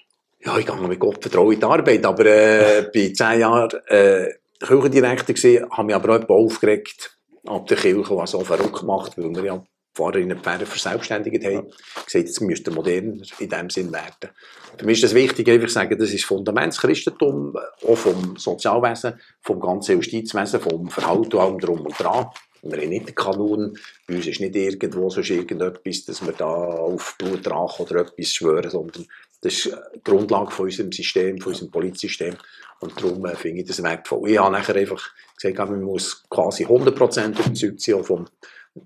[0.46, 4.34] Ja, ich gehe mit Gott vertrauen in die Arbeit, aber äh, bei zehn Jahren äh,
[4.60, 7.13] Kirchendirektor gewesen, habe mich aber auch etwas aufgeregt
[7.46, 9.64] ab der Kirche, was so verrückt gemacht, weil wir ja
[9.96, 11.68] Pfarrerinnen und Pfarrer verselbstständigt haben.
[12.06, 14.32] gesagt, jetzt müsste moderner in dem Sinn werden.
[14.78, 17.56] Für mich ist das wichtig, einfach sagen, das ist Fundament des Christentum,
[17.88, 22.28] auch vom Sozialwesen, vom ganzen Justizwesen, vom Verhalten, allem drum und dran.
[22.64, 23.78] Wir haben nicht den Kanon,
[24.08, 28.70] bei uns ist nicht irgendwo sonst irgendetwas, dass wir da auf Blutrache oder etwas schwören,
[28.70, 29.06] sondern
[29.44, 32.36] das ist die Grundlage von unserem System, von unserem Polizsystem.
[32.80, 34.30] Und darum äh, finde ich das wertvoll.
[34.30, 38.26] Ich habe nachher einfach gesagt, man muss quasi 100% überzeugt sein vom,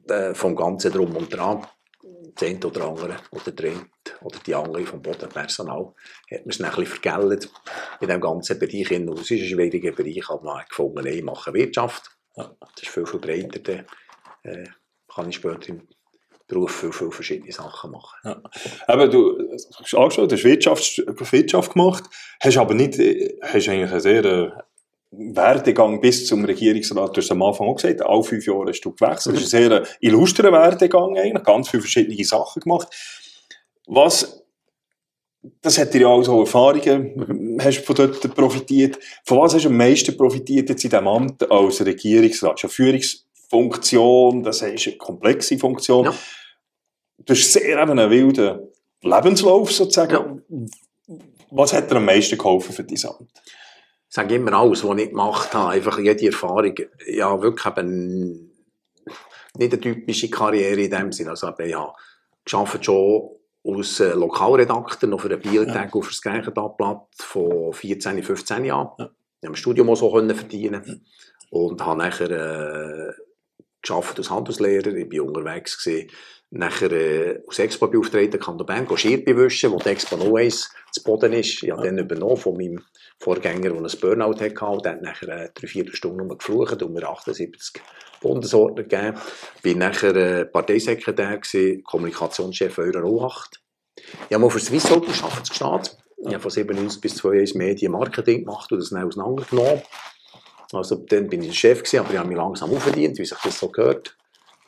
[0.10, 1.66] äh, vom Ganzen drum und dran.
[2.34, 3.86] Das eine oder andere, oder der eine
[4.22, 5.94] oder die andere vom Bodenpersonal,
[6.32, 7.50] hat man es ein bisschen vergällt
[8.00, 8.88] in diesem ganzen Bereich.
[8.88, 9.10] hin.
[9.10, 12.12] Und Es ist ein schwieriger Bereich, aber man hat gefunden, ich mache Wirtschaft.
[12.36, 12.50] Das
[12.82, 13.60] ist viel, viel breiter.
[13.60, 13.86] Dann
[14.44, 14.68] äh,
[15.08, 15.88] kann ich später im
[16.48, 18.42] Beruf viel, viel verschiedene Sachen machen.
[18.88, 19.38] Eben, du
[19.78, 22.06] hast angeschaut, hast Wirtschaft, Wirtschaft gemacht,
[22.40, 24.52] hast aber nicht, äh, hast eigentlich einen sehr äh,
[25.12, 27.16] Werdegang bis zum Regierungsrat.
[27.16, 29.36] Du hast am Anfang auch gesagt, alle fünf Jahre hast du gewechselt.
[29.36, 32.88] Das ist ein sehr illustrer Werdegang eigentlich, ganz viele verschiedene Sachen gemacht.
[33.86, 34.44] Was,
[35.62, 39.00] das hat dir ja auch so Erfahrungen, hast von dort profitiert.
[39.26, 42.60] Von was hast du am meisten profitiert jetzt in diesem Amt als Regierungsrat?
[42.60, 42.70] Schon
[43.50, 46.06] Führungsfunktion, das ist eine komplexe Funktion.
[46.06, 46.14] Ja.
[47.26, 48.60] Du hast sehr eben einen wilden
[49.02, 50.44] Lebenslauf sozusagen.
[51.50, 53.30] Was hat dir am meisten geholfen für dein Amt?
[54.10, 56.74] sage immer alles, was ich gemacht habe, einfach jede Erfahrung,
[57.06, 58.52] ja, wirklich eben
[59.58, 61.32] nicht eine typische Karriere in dem Sinne.
[61.32, 61.94] Also, ich habe
[62.46, 63.30] gearbeitet schon
[63.64, 66.00] als äh, Lokalredakteur noch für den Biertag ja.
[66.00, 68.92] auf das Greichentagblatt von 14, 15 Jahren.
[68.98, 69.06] Ja.
[69.06, 70.96] Ich habe im Studium auch so verdienen ja.
[71.52, 73.14] und habe nachher äh,
[73.88, 74.94] gearbeitet als Handelslehrer.
[74.94, 76.10] Ich war unterwegs gewesen,
[76.50, 81.34] nachher äh, als Expo-Beauftragter Kanton Bern, Schirr bewischen, wo die Expo No 1 zu Boden
[81.34, 81.64] ist.
[81.64, 82.84] Ich habe dann übernommen von meinem
[83.20, 84.66] Vorgänger, der ein Burnout hatte.
[84.66, 87.82] Und der hat nachher äh, drei, vier Stunden geflucht und mir 78
[88.22, 89.18] Bundesordner gegeben.
[89.64, 93.62] Ich war nachher äh, Parteisekretär, gewesen, Kommunikationschef Eurer 08.
[94.30, 95.98] Ich habe mal für Swiss Open gearbeitet.
[96.20, 99.82] Ich habe von 97 bis 2001 Medien Marketing gemacht und das dann auseinandergenommen.
[100.74, 103.38] Also dann bin ich der Chef gewesen, aber ich habe mich langsam aufverdient, wie sich
[103.38, 104.18] das so gehört.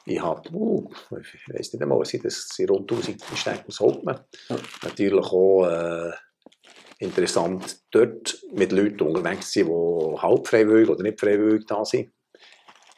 [0.05, 3.79] Ich habe, uh, ich weiß nicht einmal, was ich, das sind rund 1000 Steine aus
[3.79, 4.19] Hauptmann.
[4.49, 4.55] Ja.
[4.83, 6.11] Natürlich auch äh,
[6.99, 12.11] interessant, dort mit Leuten unterwegs zu sein, die halb freiwillig oder nicht freiwillig da sind.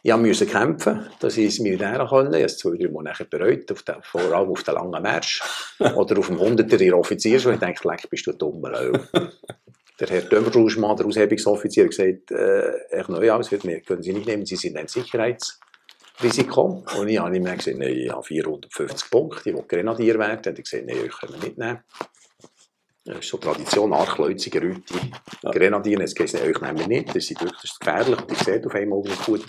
[0.03, 2.37] Ich musste kämpfen, dass ich ins Militär konnte.
[2.37, 5.43] Ich habe es zwei, drei Monate bereut, auf den, vor allem auf den langen Marsch.
[5.79, 7.55] Oder auf dem 100er in Offiziersschule.
[7.55, 8.63] Ich dachte, leck, bist du dumm,
[10.01, 14.47] Der Herr Dömerruschmann, der Aushebungsoffizier, hat gesagt, äh, Herr Neuhaus, wir können Sie nicht nehmen,
[14.47, 16.83] Sie sind ein Sicherheitsrisiko.
[16.97, 20.41] Und ich habe ihm gesagt, nein, ich habe 450 Punkte, ich will Grenadier werden.
[20.43, 21.83] Er hat gesagt, nein, ich kann nicht nehmen.
[23.05, 24.95] Das ist so Tradition, Archleuziger, Rüti,
[25.43, 25.51] ja.
[25.51, 25.99] Grenadier.
[25.99, 28.19] Jetzt gesagt, euch nehmen wir nicht, das ist wirklich gefährlich.
[28.19, 29.45] Und ich sehe auf einmal nicht gut.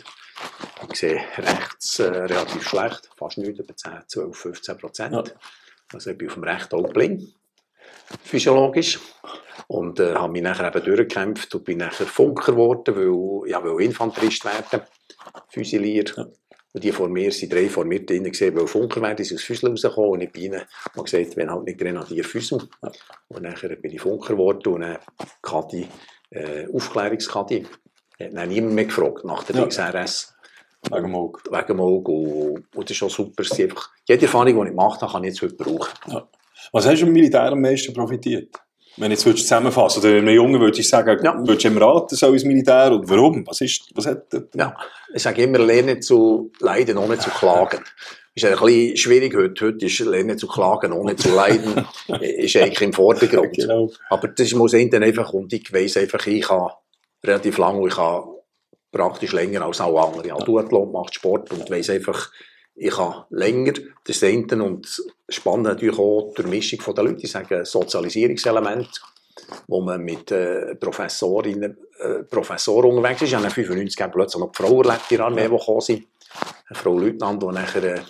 [0.91, 5.15] Ich sehe rechts äh, relativ schlecht, fast nicht, etwa 10, 12, 15 Prozent.
[5.15, 5.25] Ja.
[5.95, 7.35] Also ich bin auf dem rechten Auge blind,
[8.23, 8.99] physiologisch.
[9.73, 13.83] Und äh, habe mich nachher eben durchgekämpft und bin nachher Funker geworden, weil ja, will
[13.83, 14.83] Infanterist werden,
[15.49, 16.05] Füsilier.
[16.15, 16.27] Ja.
[16.75, 19.45] Und die vor mir, sind drei vor mir drin gesehen, weil Funker werden, sind aus
[19.45, 20.63] Füssel rausgekommen und ich bin ihnen
[20.95, 22.69] und gesagt, wenn halt nicht Grenadier Füssel.
[22.83, 22.93] Ja.
[23.29, 24.99] Und nachher bin ich Funker geworden und dann
[25.41, 25.89] Kadi,
[26.29, 27.65] äh, Aufklärungskadi.
[28.21, 29.65] Hat dann niemand mehr gefragt nach der ja.
[29.65, 30.35] DXRS.
[30.91, 31.45] Wegen Moog.
[31.51, 32.09] Wegen Moog.
[32.11, 33.43] Und, und das ist schon super.
[33.59, 35.95] Einfach, jede Erfahrung, die ich gemacht habe, kann ich jetzt heute brauchen.
[36.09, 36.29] Ja.
[36.73, 38.55] Was hast du im Militär am meisten profitiert?
[38.97, 41.35] Wenn ich jetzt zusammenfassen oder einem Jungen würde ich sagen, ja.
[41.39, 43.47] würdest du ihm raten, so ins Militär und warum?
[43.47, 44.77] Was ist, was hat Ja,
[45.15, 47.81] ich sage immer, lernen zu leiden, ohne zu klagen.
[48.35, 49.67] ist ein bisschen schwierig heute.
[49.67, 51.87] Heute ist lernen zu klagen, ohne zu leiden,
[52.21, 53.55] ist eigentlich im Vordergrund.
[53.55, 53.91] genau.
[54.11, 56.75] Aber das muss dann einfach, und ich weiss einfach, ich habe
[57.25, 58.43] relativ lange, ich habe
[58.91, 60.27] praktisch länger als alle anderen.
[60.27, 62.31] Ich habe Duathlon macht Sport und weiss einfach,
[62.75, 67.25] ich habe länger das Senten und spannend natürlich auch die Mischung der Leute.
[67.25, 68.89] Ich sage Sozialisierungselement,
[69.69, 73.29] wo man mit äh, Professorinnen, äh, Professoren unterwegs ist.
[73.29, 76.07] Ich habe 95 plötzlich noch die Frau erlebt, die Armee, die gekommen sind.
[76.69, 78.01] Eine Frau Leutnant, die nachher äh,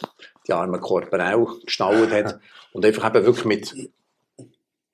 [0.46, 2.40] die armen Korporell gestaltet hat.
[2.72, 3.90] Und einfach eben wirklich mit,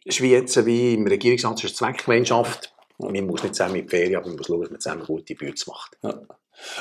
[0.04, 4.16] ist wie jetzt, wie im Regierungsamt, ist Zweckgemeinschaft, man muss nicht zusammen in die Ferien,
[4.16, 5.96] aber man muss schauen, dass man zusammen gute Bühne macht.
[6.02, 6.20] Ja.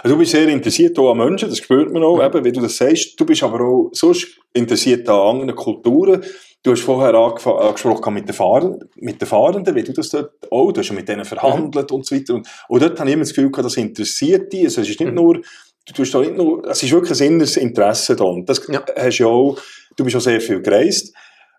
[0.04, 2.78] Also du bist sehr interessiert an Menschen, das spürt man auch, eben, wie du das
[2.78, 3.20] sagst.
[3.20, 6.24] Du bist aber auch sonst interessiert an anderen Kulturen.
[6.64, 10.72] Du hast vorher angesprochen mit den, Fahrenden, mit den Fahrenden, wie du das dort auch,
[10.72, 11.98] du hast mit denen verhandelt mhm.
[11.98, 12.34] und so weiter.
[12.34, 14.66] Und, und dort habe ich immer das Gefühl, das interessiert dich.
[14.66, 15.16] Also es ist nicht mhm.
[15.16, 18.26] nur, du tust da nicht nur, es ist wirklich ein inneres Interesse da.
[18.26, 18.84] Und das ja.
[18.98, 19.58] hast ja auch,
[19.96, 21.14] du bist auch sehr viel gereist.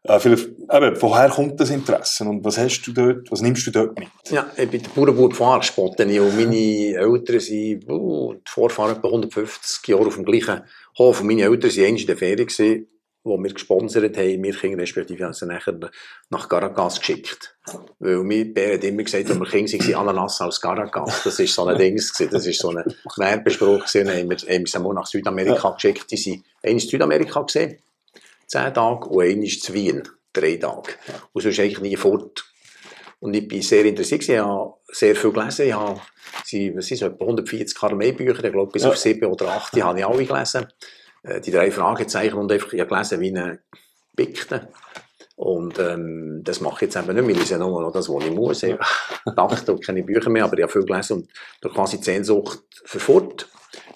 [0.08, 3.70] Äh, vielleicht, eben, woher kommt das Interesse und was hast du dort, was nimmst du
[3.70, 4.08] dort mit?
[4.30, 9.86] Ja, ich bin der Bauernbub Fahrspotten und meine Eltern sind, uh, die Vorfahren etwa 150
[9.86, 10.62] Jahre auf dem gleichen
[10.96, 12.86] Hof und meine Eltern waren in der Ferien gewesen,
[13.22, 15.78] wo wir gesponsert haben, wir Kinder respektive haben sie nachher
[16.30, 17.54] nach Caracas geschickt.
[17.98, 21.24] Weil mein Bär hat immer gesagt, wenn wir Kinder waren, Ananas aus Caracas.
[21.24, 22.84] Das war so ein Ding, das war so ein
[23.16, 23.84] Werbespruch.
[23.92, 26.10] Dann haben wir, haben wir sie mal nach Südamerika geschickt.
[26.10, 27.78] Die sind in Südamerika gesehen
[28.48, 30.94] zehn Tage und einer ist zu Wien, drei Tage.
[31.32, 32.44] Und sonst eigentlich nie fort.
[33.20, 36.00] Und ich bin sehr interessiert, ich habe sehr viel gelesen, ich habe,
[36.74, 38.90] was sind etwa 140 Armeebücher, ich glaube bis ja.
[38.90, 40.66] auf sieben oder acht, die habe ich alle gelesen.
[41.22, 43.60] Äh, die drei Fragezeichen und einfach, ich habe gelesen wie eine
[44.16, 44.68] Pikte.
[45.34, 48.24] Und ähm, das mache ich jetzt eben nicht mehr, ich lese nur noch das, was
[48.24, 48.62] ich muss.
[48.62, 48.76] Ich
[49.36, 51.30] dachte, ich keine Bücher mehr, aber ich habe viel gelesen und
[51.60, 53.48] da quasi die Sehnsucht verfort.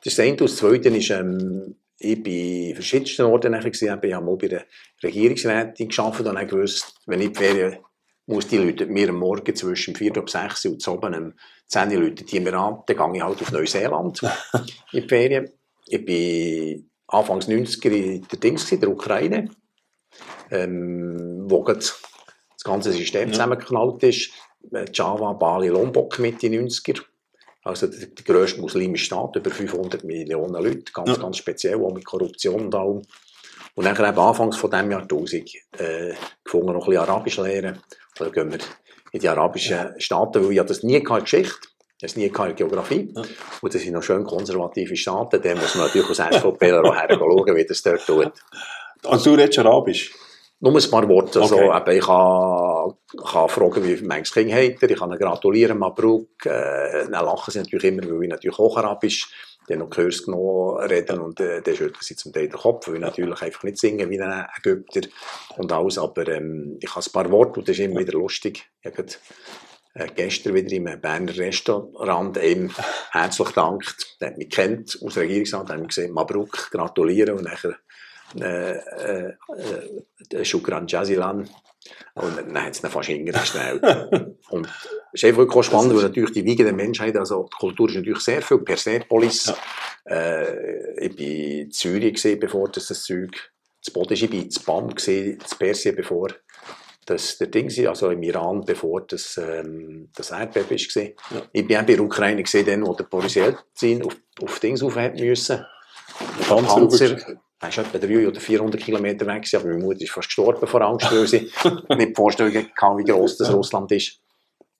[0.04, 0.36] Das eine.
[0.36, 4.64] das zweite ist, ähm, ich bin in verschiedensten Orten gewesen, ich habe mal bei der
[5.02, 7.78] Regierungsrätin gearbeitet und habe gewusst, wenn ich die Ferien
[8.26, 11.32] muss die Leute mir am Morgen zwischen 4 und 6 und oben um
[11.66, 14.22] 10 Leute die mir an, dann gehe ich halt auf Neuseeland
[14.92, 15.50] in die Ferien.
[15.86, 19.50] Ich bin Anfangs 90er in der Dings, in der Ukraine,
[20.50, 22.00] ähm, wo das
[22.64, 23.32] ganze System ja.
[23.32, 24.30] zusammengeknallt ist.
[24.92, 27.02] Java, Bali, Lombok Mitte 90er.
[27.62, 31.16] Also der, der grösste muslimische Staat, über 500 Millionen Leute, ganz, ja.
[31.16, 33.02] ganz speziell, auch mit Korruption und allem.
[33.74, 37.78] Und dann eben anfangs von diesem Jahrtausend äh, gefunden, noch ein bisschen Arabisch lernen.
[38.16, 38.58] Da gehen wir
[39.12, 41.68] in die arabischen Staaten, weil ich das nie in der Geschichte
[42.02, 43.12] das nie in der Geografie.
[43.14, 43.22] Ja.
[43.60, 45.40] Und das sind noch schön konservative Staaten.
[45.40, 48.32] Da muss man natürlich als SVP auch schauen, wie das dort tut.
[49.04, 50.12] Also du redest Arabisch?
[50.64, 51.40] Nur ein paar Worte.
[51.40, 51.98] Also, okay.
[51.98, 56.46] ich kann, kann fragen, wie manches Kind hat Ich kann ihnen gratulieren, Mabruk.
[56.46, 59.28] Äh, dann lachen sie natürlich immer, weil ich natürlich auch Arabisch
[59.68, 62.96] die noch Kurs genommen reden und äh, dann schütteln sie zum Teil den Kopf, weil
[62.96, 65.08] ich natürlich einfach nicht singen wie ein Ägypter
[65.56, 68.64] und alles, aber ähm, ich habe ein paar Worte und das ist immer wieder lustig.
[68.84, 69.06] Habe
[69.94, 72.72] äh, gestern wieder im Berner Restaurant ihm
[73.12, 74.16] herzlich gedankt.
[74.20, 77.76] Der hat mich kennt aus Regierungsrat, hat mich gesehen, Mabruk, gratulieren und nachher
[78.40, 79.32] äh, äh,
[80.30, 81.48] äh, Shukran Jazilan.
[82.14, 83.82] Und dann hat es ihn fast hingestellt.
[84.50, 84.66] und
[85.12, 87.96] es ist einfach wirklich spannend, weil natürlich die Wiege der Menschheit, also die Kultur ist
[87.96, 89.46] natürlich sehr viel Persepolis.
[89.46, 89.56] Ja.
[90.16, 94.22] Äh, ich war in Zürich, gewesen, bevor das, das Zeug zu Boden ist.
[94.22, 96.28] Ich war in Bam, in Persien, bevor
[97.04, 101.02] das der Ding war, also im Iran, bevor das, ähm, das Erdbeben war.
[101.02, 101.14] Ja.
[101.52, 104.82] Ich bin auch bei der Ukraine gesehen, dann, wo der Boris Jelzin auf, auf Dings
[104.82, 105.64] auf müssen.
[106.48, 107.18] Panzer,
[107.68, 111.10] ist etwa 300 oder 400 Kilometer weg, aber meine Mutter ist fast gestorben vor Angst,
[111.12, 111.50] weil sie
[111.96, 114.18] nicht vorstellen kann, wie groß das Russland ist.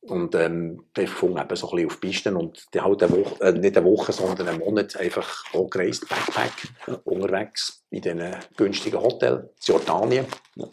[0.02, 3.44] Und ähm, ich gefunden, eben so ein bisschen auf Pisten und die halt eine Woche,
[3.44, 9.00] äh, nicht eine Woche, sondern einen Monat einfach auch gereist, Backpack, unterwegs in diesen günstigen
[9.00, 10.26] Hotels, in Jordanien.
[10.56, 10.66] Ja.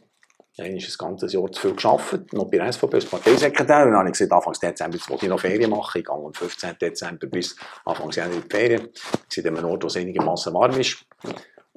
[0.57, 3.85] Dann ist das ganze Jahr zu viel gearbeitet, noch bei der SVP als Parteisekretär.
[3.85, 5.99] Und dann habe ich gesagt, Anfang Dezember wollte ich noch Ferien machen.
[5.99, 6.77] Ich gehe am 15.
[6.81, 7.55] Dezember bis
[7.85, 8.89] Anfang Januar in die Ferien.
[9.31, 11.05] Ich bin an einem Ort, wo es einigermaßen warm ist.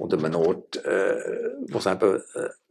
[0.03, 1.15] Und an einem Ort, äh,
[1.69, 2.21] wo es eben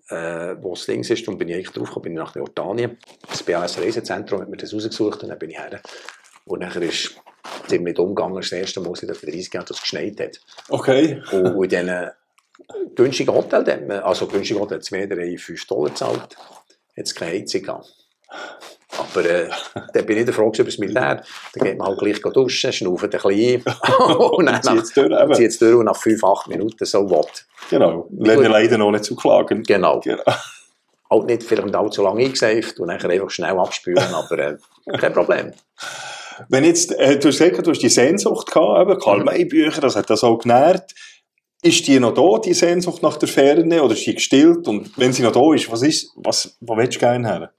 [0.09, 2.97] äh, wo es links ist, und bin ich eigentlich draufgekommen, bin ich nach Jordanien.
[3.29, 5.82] Das BAS Reisezentrum hat mir das rausgesucht und dann bin ich her.
[6.43, 7.15] Und nachher ist
[7.67, 10.41] ziemlich umgegangen, das erste Mal seit 30 Jahren, dass es geschneit hat.
[10.67, 11.21] Okay.
[11.32, 12.11] Und, und in diesen
[12.95, 16.36] günstigen Hotel, also günstige Hotel, zwei, drei, fünf Dollar gezahlt,
[16.97, 17.93] hat es keine Heizung gehabt.
[19.02, 19.49] Aber äh,
[19.93, 21.24] dann bin ich der Frage über das Militär.
[21.54, 23.64] Dann geht man halt gleich duschen, schnauft ein bisschen ein.
[24.08, 27.45] und dann zieht es durch, und nach 5, 8 Minuten so was.
[27.70, 28.08] Genau.
[28.12, 29.64] Lernen leider noch nicht zu klagen.
[29.64, 29.99] Genau.
[29.99, 30.24] genau.
[31.10, 34.58] Halt nicht vielleicht allzu lange eingesaved und dann einfach schnell abspülen, aber äh,
[34.97, 35.52] kein Problem.
[36.47, 39.82] Wenn jetzt, äh, du hast gesagt, du hast die Sehnsucht gehabt, eben, Karl May Bücher,
[39.82, 40.93] das hat das auch genährt.
[41.62, 44.68] Ist die noch da, die Sehnsucht nach der Ferne, oder ist die gestillt?
[44.68, 47.52] Und wenn sie noch da ist, was ist, was, wo willst du gerne her?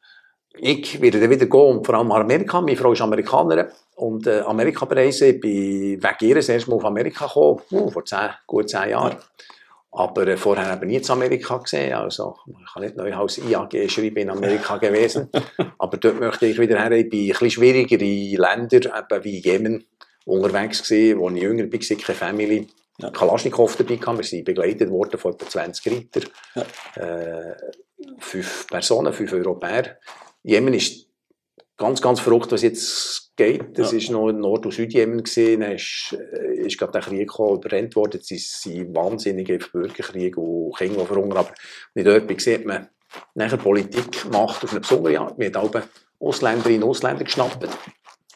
[0.59, 2.61] Ich werde wieder gehen, und vor allem Amerika.
[2.61, 5.29] Meine Frau ist Amerikanerin und äh, Amerika bereisen.
[5.29, 8.91] Ich bin wegen ihr das erste Mal auf Amerika gekommen, uh, vor zehn, gut zehn
[8.91, 9.17] Jahren.
[9.93, 11.95] Aber äh, vorher habe ich nie in Amerika gesehen.
[11.95, 15.29] Also, ich habe nicht Neuhaus IAG schreiben in Amerika gewesen.
[15.79, 16.93] Aber dort möchte ich wieder her.
[16.93, 19.85] Ich bin ein bisschen schwierigere Länder, eben wie Jemen,
[20.25, 22.69] unterwegs gewesen, wo ich jünger war, keine Family.
[22.99, 23.11] Ja.
[23.11, 24.19] Kalaschnikow dabei gehabt.
[24.19, 26.29] Wir sind begleitet worden von etwa 20 Reiter.
[26.55, 27.03] Ja.
[27.03, 27.55] Äh,
[28.19, 29.99] fünf Personen, fünf Europäer.
[30.43, 31.09] Jemen ist
[31.77, 33.79] ganz, ganz verrückt, was jetzt geht.
[33.79, 35.61] Das war noch Nord- und Südjemen gesehen.
[35.61, 38.21] Dann ist, äh, ist gerade der Krieg gekommen, überrennt worden.
[38.21, 41.39] Es sind wahnsinnige Bürgerkriege und Kinder, die verhungern.
[41.39, 41.55] Aber
[41.95, 42.89] nicht dort sieht man
[43.35, 45.39] nachher Politik macht auf eine besondere Art.
[45.39, 45.83] Wir haben
[46.19, 47.69] Ausländerinnen und Ausländer geschnappt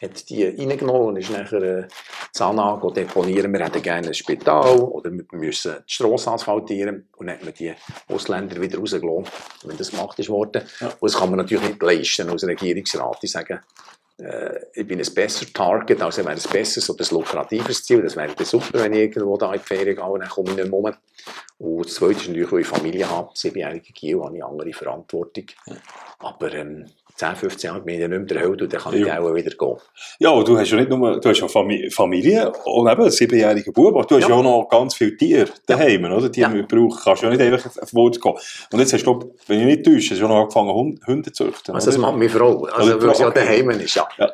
[0.01, 1.87] hat die reingenommen und ist nachher äh,
[2.31, 3.51] Zahnage deponieren.
[3.51, 7.53] Wir hätten gerne ein Spital oder wir müssen die Strasse asphaltieren und dann hat man
[7.53, 7.73] die
[8.07, 9.25] Ausländer wieder rausgelassen,
[9.65, 10.63] wenn das gemacht ist worden.
[10.79, 10.87] Ja.
[10.87, 13.17] Und das kann man natürlich nicht leisten als Regierungsrat.
[13.23, 13.61] Ich sage,
[14.19, 18.01] äh, ich bin ein besser Target, also wäre ein besseres oder ein lukratives Ziel.
[18.01, 20.55] Das wäre super, wenn ich irgendwo da in die Ferien gehe und dann komme ich
[20.57, 20.93] nicht mehr rum.
[21.59, 25.45] Und das Zweite ist natürlich, weil ich Familie habe, siebenjährige Kiel, habe ich andere Verantwortung.
[25.65, 25.75] Ja.
[26.19, 26.85] Aber ähm,
[27.17, 29.19] 10, 15 Jahre bin ich nicht mehr der Held und dann kann ich ja.
[29.19, 29.77] auch wieder gehen.
[30.19, 33.73] Ja, aber du hast ja nicht nur, du hast ja Familie und eben einen siebenjährigen
[33.73, 36.15] Bub, aber du hast ja auch noch ganz viele Tiere daheim, ja.
[36.15, 36.29] oder?
[36.29, 36.49] Die ja.
[36.49, 38.33] man braucht, kannst du ja nicht einfach auf Wald gehen.
[38.71, 41.73] Und jetzt hast du, wenn ich nicht täusche, hast du noch angefangen Hunde zu züchten.
[41.73, 44.07] Also das macht meine Frau, also, weil sie ja daheim ist, ja.
[44.17, 44.31] ja.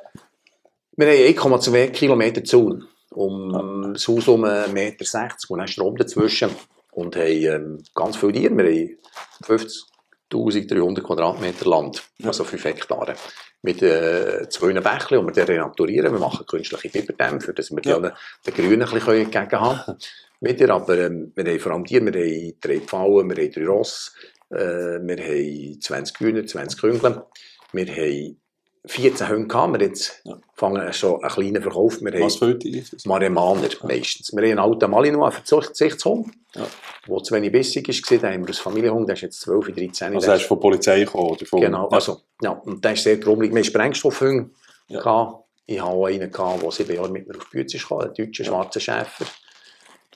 [0.97, 6.49] Wir haben 1,2 Kilometer Zaun, um das Haus um 1,60 Meter und dann Strom dazwischen
[6.91, 8.97] und haben ähm, ganz viele Tiere, wir haben
[9.41, 9.92] 50
[10.33, 13.15] 1300 Quadratmeter Land, also 5 Hektare.
[13.61, 16.11] Mit äh, zwei Bächen, die wir dann renaturieren.
[16.11, 17.99] Wir machen künstliche Biberdämme, dass wir ja.
[17.99, 18.11] den,
[18.45, 19.97] den Grünen ein bisschen entgegenhaben können.
[20.41, 23.65] Wieder, aber ähm, wir haben vor allem Tiere, wir haben drei Pfauen, wir haben drei
[23.65, 24.13] Ross,
[24.49, 27.23] äh, wir haben 20 Hühner, 20 Küngel,
[27.71, 28.37] wir haben
[28.85, 30.37] 14 Hunde gehabt, wir jetzt ja.
[30.55, 32.01] fangen schon einen kleinen Verkauf.
[32.01, 33.77] Wir Was für Hunde Maremaner ja.
[33.83, 34.33] meistens.
[34.33, 36.67] Wir haben einen alten Malinois, einen Verzichtshund, ja.
[37.07, 38.17] der zu wenig bissig war.
[38.17, 40.15] Den haben wir als Familienhund, der ist jetzt 12, 13.
[40.15, 41.29] Also er ist von der Polizei gekommen?
[41.29, 41.95] Oder von, genau, ja.
[41.95, 43.51] also, ja, und der ist sehr grummelig.
[43.51, 44.49] Wir hatten Sprengstoffhunde.
[44.89, 45.43] Ja.
[45.65, 48.45] Ich hatte auch einen, der sieben Jahre mit mir auf die Bühne kam, einen deutschen
[48.45, 49.25] schwarzen Schäfer.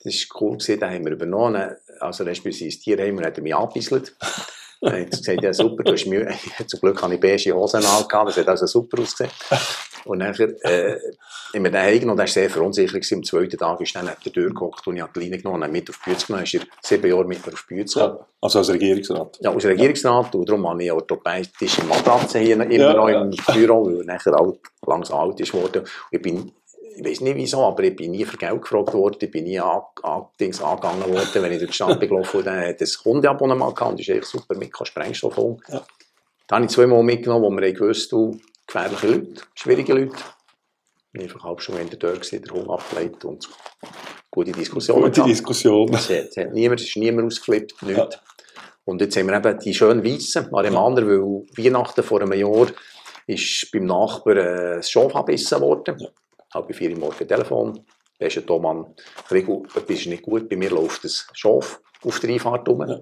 [0.03, 1.71] Das war cool, den haben wir übernommen.
[2.01, 4.13] Also respektive das Tierheim hat mich angebisselt.
[4.83, 6.27] Hat sie gesagt, ja super, du hast Mühe.
[6.67, 9.31] Zum Glück habe ich beige Hosen angehabt, das hat also super ausgesehen.
[10.05, 10.97] Und dann äh,
[11.53, 13.11] wir den heimgenommen und er war sehr verunsichert.
[13.11, 15.37] Am zweiten Tag ist er dann neben der Tür geguckt und ich habe die Leine
[15.37, 16.45] genommen und mit auf die Bühne genommen.
[16.53, 18.17] Er sieben Jahre mit mir auf die gekommen.
[18.17, 18.27] Ja.
[18.41, 19.37] Also als Regierungsrat.
[19.41, 23.21] Ja, als Regierungsrat und darum habe ich orthopädische Matratze hier immer Ja, noch ja.
[23.21, 25.81] im Büro, weil er nachher alt, langsam alt ist worden.
[25.81, 26.51] Und ich bin,
[26.97, 29.59] ich weiß nicht wieso, aber ich bin nie für Geld gefragt worden, ich bin nie
[29.59, 32.81] an, an, Dings angegangen worden, wenn ich durch die Stadt bin gelaufen bin, dann hat
[32.81, 35.61] ein Hundeabonnement gehabt und das ist echt super mit Sprengstoff holen.
[35.67, 35.85] Ja.
[36.47, 40.15] Da habe ich zweimal mitgenommen, wo wir haben gewusst du, gefährliche Leute, schwierige Leute.
[41.13, 43.47] Ich war einfach halb schon in der Tür, der Hund abgelegt und
[44.31, 45.31] gute Diskussionen Gute gehabt.
[45.31, 45.93] Diskussion.
[45.93, 48.19] Es hat, es hat niemand, es ist niemand ausgeflippt, nichts.
[48.85, 51.19] Und jetzt haben wir eben die schönen Weissen, Maremaner, weil
[51.57, 52.67] Weihnachten vor einem Jahr
[53.27, 55.99] ist beim Nachbarn äh, das Schaf abgebissen worden.
[55.99, 56.07] Ja.
[56.53, 57.85] Halb vier Uhr morgen Telefon.
[58.19, 58.95] Beste Thomann,
[59.29, 62.87] Rigo, etwas ist nicht gut, bei mir läuft das Schaf auf der Einfahrt rum.
[62.87, 62.99] Ja.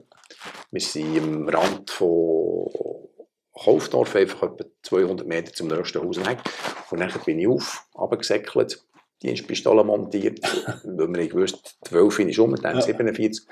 [0.72, 2.68] Wir sind am Rand von
[3.58, 6.40] Kaufdorf, einfach etwa 200 Meter zum nächsten Haus weg.
[6.92, 8.84] Und dann bin ich auf, runtergesäckelt,
[9.22, 10.40] Dienstpistole montiert,
[10.84, 12.82] weil wir gewusst, 12 ist um, dann Ja.
[12.82, 13.48] 47.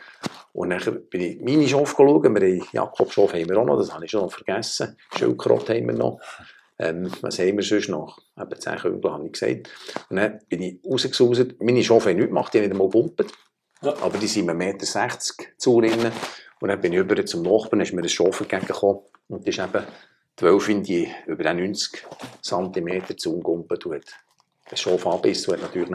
[0.51, 2.35] Und dann bin ich meine Schafe schauen.
[2.35, 4.97] Wir haben Jakobshof haben wir auch noch, das habe ich schon noch vergessen.
[5.15, 6.19] Schildkrott haben wir noch.
[6.79, 8.19] Ähm, was haben wir sonst noch?
[8.39, 9.69] Eben 10 Küngel, habe ich gesagt.
[10.09, 11.61] Und dann bin ich rausgesucht.
[11.61, 13.31] Meine Schafe haben nichts gemacht, die haben nicht einmal gepumpt.
[13.81, 13.95] Ja.
[14.01, 16.11] Aber die sind 1,60 Meter zu rinnen.
[16.59, 19.01] Und dann bin ich über zum Nachbarn, ist mir ein Schaf entgegengekommen.
[19.27, 19.83] Und das ist eben
[20.37, 22.05] 12 in die über den 90
[22.41, 23.85] cm zu umgumpelt.
[23.85, 24.13] Und hat
[24.71, 25.89] ein Schaf und hat natürlich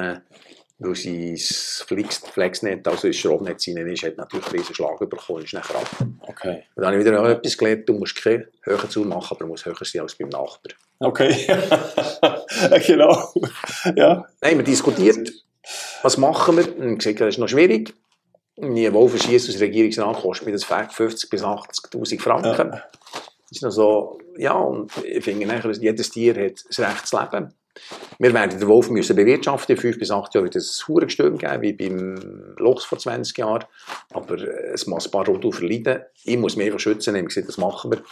[0.80, 5.44] weil sein Flex, Flexnet, also das Stromnetz hinein ist, hat natürlich einen Schlag bekommen und
[5.44, 5.88] ist nachher ab.
[6.22, 6.62] Okay.
[6.74, 9.46] Und dann habe ich wieder etwas gelernt, du musst keine höher zu machen, aber du
[9.48, 10.74] musst höher sein als beim Nachbarn.
[11.00, 11.46] Okay.
[12.86, 13.32] genau.
[13.96, 14.24] Ja.
[14.40, 15.32] Nein, wir diskutiert,
[16.02, 16.78] was machen wir?
[16.78, 17.94] Und gesagt, das ist noch schwierig.
[18.56, 22.72] Nie Wolfenschieß als Regierungsrat kostet mir das 50 bis 80'000 Franken.
[22.72, 22.82] Ja.
[23.48, 27.18] Das ist noch so, ja, und ich finde nachher, jedes Tier hat das Recht zu
[27.18, 27.54] leben.
[28.18, 29.76] Wir werden den Wolf müssen bewirtschaften.
[29.76, 33.36] In fünf bis acht Jahren wird es ein Hurensturm geben, wie beim Luchs vor 20
[33.38, 33.64] Jahren.
[34.12, 36.02] Aber äh, es muss ein paar Rotu verleiden.
[36.24, 37.14] Ich muss mich einfach schützen.
[37.14, 38.02] Wir gesagt, das machen wir.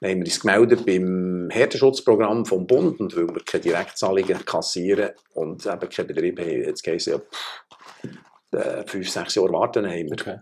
[0.00, 3.00] Dann haben wir uns gemeldet beim Härtenschutzprogramm vom Bund.
[3.00, 8.52] Und weil wir keine Direktzahlungen kassieren und eben kein Betrieb haben, jetzt geheißen, ja, pff,
[8.52, 10.38] äh, fünf, sechs Jahre warten, haben wir Okay.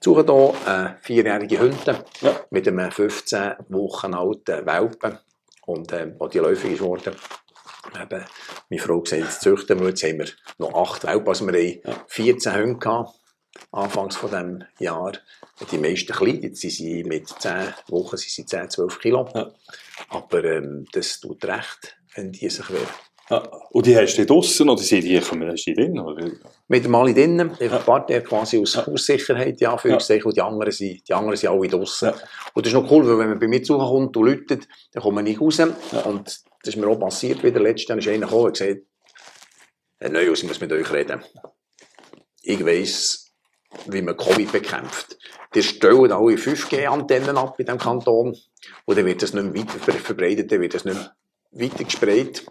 [0.00, 2.40] suchen hier eine vierjährige Hunde Ja.
[2.50, 5.18] mit einem 15 Wochen alten Welpen.
[5.64, 7.14] Und als die läufig ist worden,
[8.00, 8.24] eben,
[8.70, 10.28] meine Frau gesagt, jetzt züchten wir, jetzt haben wir
[10.58, 11.28] noch acht Welpen.
[11.28, 12.04] Also wir haben Ja.
[12.08, 13.10] 14 Hunde gehabt,
[13.70, 15.12] anfangs von diesem Jahr.
[15.70, 17.52] Die meisten klein, jetzt sind sie mit 10
[17.88, 19.28] Wochen sind sie 10, 12 Kilo.
[19.34, 19.50] Ja.
[20.08, 22.86] Aber ähm, das tut recht, wenn die sich wehren.
[23.30, 23.38] Ja.
[23.70, 25.98] Und die hast du draussen oder sind die, kommen hast du drin?
[25.98, 26.28] Oder?
[26.68, 27.78] Mit dem alle drinnen, einfach Ja.
[27.78, 28.86] ein paar der quasi aus Ja.
[28.86, 29.98] Haussicherheit, ja, für Ja.
[29.98, 30.24] ja.
[30.24, 32.08] und die anderen sind, die anderen sind alle draussen.
[32.08, 32.14] Ja.
[32.52, 35.24] Und das ist noch cool, weil wenn man bei mir zukommt und läutet, dann man
[35.24, 35.60] nicht raus.
[36.04, 37.60] Und das ist mir auch passiert wieder.
[37.60, 38.82] Letztes Jahr ist einer gekommen und gesagt,
[39.98, 41.22] Herr Neuhaus, ich muss mit euch reden.
[42.42, 43.32] Ich weiss,
[43.86, 45.16] wie man Covid bekämpft.
[45.54, 48.36] Die stellen alle 5G-Antennen ab in diesem Kanton
[48.84, 51.14] und dann wird das nicht mehr weiter ver- verbreitet, dann wird das nicht mehr
[51.68, 52.46] weiter gesprayt.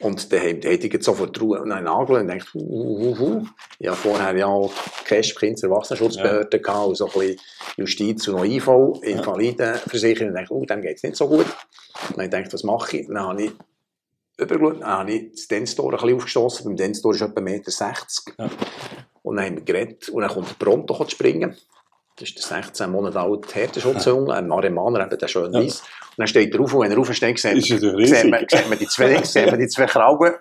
[0.00, 3.46] Und dann hätte ich jetzt sofort einen Nagel und denkt, hu, hu, hu.
[3.78, 4.72] Ich habe vorher ja auch
[5.04, 7.40] Cash, Kinder, Erwachsenenschutzbehörde gehabt und so ein bisschen
[7.76, 10.30] Justiz und noch IV, Invalidenversicherung.
[10.30, 11.46] Und dachte, oh, dem geht es nicht so gut.
[12.16, 13.06] Und dann ich, was mache ich?
[13.08, 13.52] Dann habe ich
[14.38, 16.64] übergeschaut, dann habe ich das Dance-Tor ein bisschen aufgestossen.
[16.64, 17.72] Beim Dance-Tor ist etwa 1,60 Meter.
[18.38, 18.50] Ja.
[19.22, 21.56] Und dann haben wir geredet und dann kommt der Pronto zu springen.
[22.20, 25.60] Das ist der 16 Monate alte Härtenschutzhunde, ein Maremaner, eben der schön Ja.
[25.60, 25.80] weiss.
[25.80, 28.86] Und dann steht er auf und wenn er aufsteht, sieht, sieht, man, sieht man die
[28.86, 30.34] zwei, sieht man die zwei Kraugen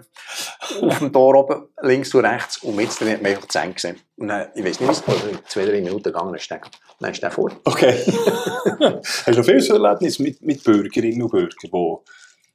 [0.82, 2.58] auf dem Tor oben, links und rechts.
[2.58, 3.98] Und jetzt hat man einfach die Zähne gesehen.
[4.18, 6.52] Und dann, ich weiß nicht, was in zwei, drei Minuten gegangen ist.
[6.52, 7.52] Dann ist der vor.
[7.64, 7.94] Okay.
[8.04, 12.04] hast du noch viel so Erlebnis mit, mit Bürgerinnen und Bürgern, wo,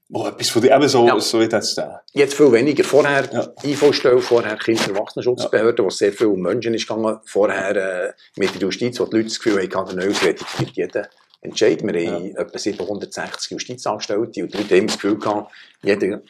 [0.08, 1.18] wo etwas von eben so, Ja.
[1.18, 2.02] so wie das da.
[2.12, 2.84] Jetzt viel weniger.
[2.84, 3.52] Vorher Ja.
[3.64, 7.18] IV-Stelle, vorher Kinder- und Erwachsenenschutzbehörde, wo es sehr viel um Menschen ist gegangen.
[7.24, 7.74] Vorher
[8.08, 11.06] äh, mit der Justiz, wo die Leute das Gefühl hatten, der Neusrettung gibt jeden
[11.40, 11.82] Entscheid.
[11.82, 15.52] Wir haben etwa 760 Justizangestellte und die Leute haben das Gefühl gehabt,
[15.82, 16.22] jeder,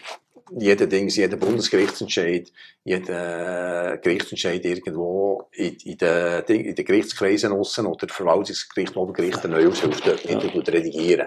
[0.58, 2.50] jeder Dings, jeder Bundesgerichtsentscheid,
[2.84, 10.00] jeder Gerichtsentscheid irgendwo in, in, den, in den Gerichtskreisen aussen oder Verwaltungsgericht, Obergericht, der Neuaushilfe
[10.04, 10.38] dort Ja.
[10.38, 11.26] redigieren.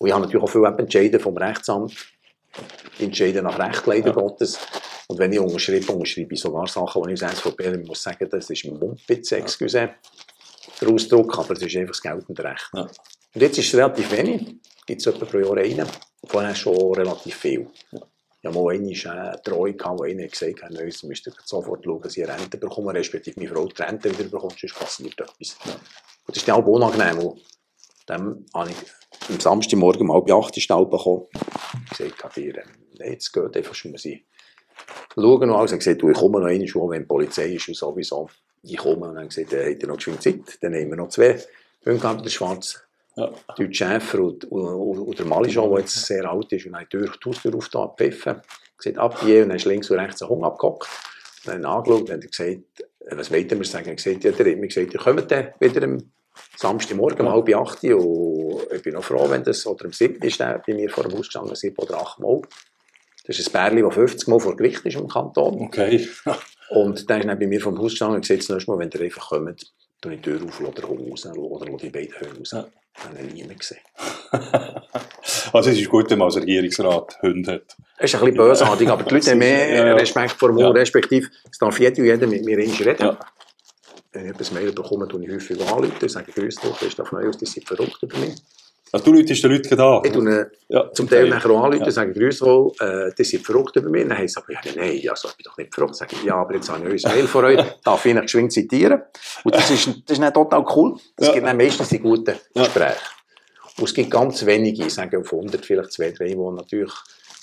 [0.00, 1.94] Und ich habe natürlich auch viele Entscheide vom Rechtsamt
[2.98, 4.12] entscheiden nach Recht, leider Ja.
[4.14, 4.58] Gottes.
[5.08, 8.48] Und wenn ich unterschreibe, unterschreibe ich sogar Sachen, die ich als SVP muss sagen, das
[8.48, 9.90] ist ein Mumpitz, excuse,
[10.80, 12.70] der Ausdruck, aber das ist einfach das geltende Recht.
[12.74, 12.82] Ja.
[12.82, 15.86] Und jetzt ist es relativ wenig, gibt es etwa pro Jahr einen,
[16.26, 17.68] vorher schon relativ viel.
[17.92, 22.00] Ich habe mal eine Treu gehabt, wo einer gesagt hat, «Nein, Sie müssten sofort schauen,
[22.00, 25.56] dass Sie eine Rente bekommen, respektive meine Frau die Rente wieder bekommt, sonst passiert etwas.
[25.66, 27.18] Und das ist dann auch unangenehm.
[27.18, 27.40] Und
[28.06, 28.76] Dann habe ich
[29.28, 31.26] am Samstagmorgen um halb acht Staub bekommen.
[31.92, 32.52] Ich gesagt, äh,
[32.98, 34.20] nee, jetzt geht einfach schon mal sein.
[35.14, 35.72] Schauen noch alles.
[35.72, 38.28] Er gesagt, du, ich komme noch eine Schuhe, wenn die Polizei ist und sowieso.
[38.62, 40.58] Ich komme und dann gesagt, noch geschwind Zeit?
[40.60, 41.40] Dann nehmen wir noch zwei.
[41.82, 42.82] Fünf der Schwarz.
[43.16, 43.32] Ja.
[43.70, 47.28] Schäfer und, und, und der Malischon, der jetzt sehr alt ist, und die Tür, die
[47.28, 48.40] Haustür aufgetan, gepfiffen.
[48.76, 50.88] Gesagt, ab hier, und dann ist links und rechts ein Hund abgehockt.
[51.44, 53.88] Dann angeschaut und hat gesagt, äh, was wollt ihr mir sagen?
[53.88, 56.12] Er gesagt, ja, der hat mir gesagt, ihr kommt dann wieder am
[56.56, 60.22] Samstagmorgen um halb acht Uhr und ich bin noch froh, wenn das, oder am 7.
[60.22, 62.40] ist der bei mir vor dem Haus gestanden, sieben oder acht Mal.
[63.26, 65.60] Das ist ein Bärli, das 50 Mal vor Gericht ist im Kanton.
[65.66, 66.08] Okay.
[66.70, 68.90] Und der ist dann bei mir vom Haus gestanden und gesagt, das nächste Mal, wenn
[68.94, 72.52] ihr einfach kommt, tue ich die Tür auf, Hund raus oder die beiden Hunde raus.
[72.52, 72.64] Ja.
[73.02, 73.80] Dann habe ich niemand gesehen.
[75.52, 77.76] also es ist gut, wenn man als Regierungsrat Hunde hat.
[77.98, 79.96] Das ist ein bisschen bösartig, aber die Leute haben mehr.
[79.96, 80.70] Respekt vor mir, Ja.
[80.70, 82.96] respektive, es darf jeder und jeder mit mir reden.
[82.98, 83.18] Ja.
[84.12, 87.46] Wenn ich etwas Mail bekomme, tue ich häufig anrufen, sage Grüß dich, Christoph Neuhaus, die
[87.46, 88.34] sind verrückt über mich.
[88.92, 90.02] Also du läutest den Leuten da.
[90.04, 91.90] Ich tue Ja, zum Teil nachher auch anrufen, Ja.
[91.92, 94.08] sage Grüß wohl, äh, die sind verrückt über mich.
[94.08, 95.94] Dann es aber, ja, nein, also, ich bin doch nicht verrückt.
[95.94, 99.00] Sage ich, ja, aber jetzt habe ich ein Mail von euch, darf ich geschwind zitieren.
[99.44, 100.96] Und das ist, das ist dann total cool.
[101.16, 101.32] Es Ja.
[101.34, 102.34] gibt dann meistens die guten.
[102.52, 102.96] Gespräche.
[103.78, 106.92] Und es gibt ganz wenige, ich sage auf 100, vielleicht zwei, drei, die natürlich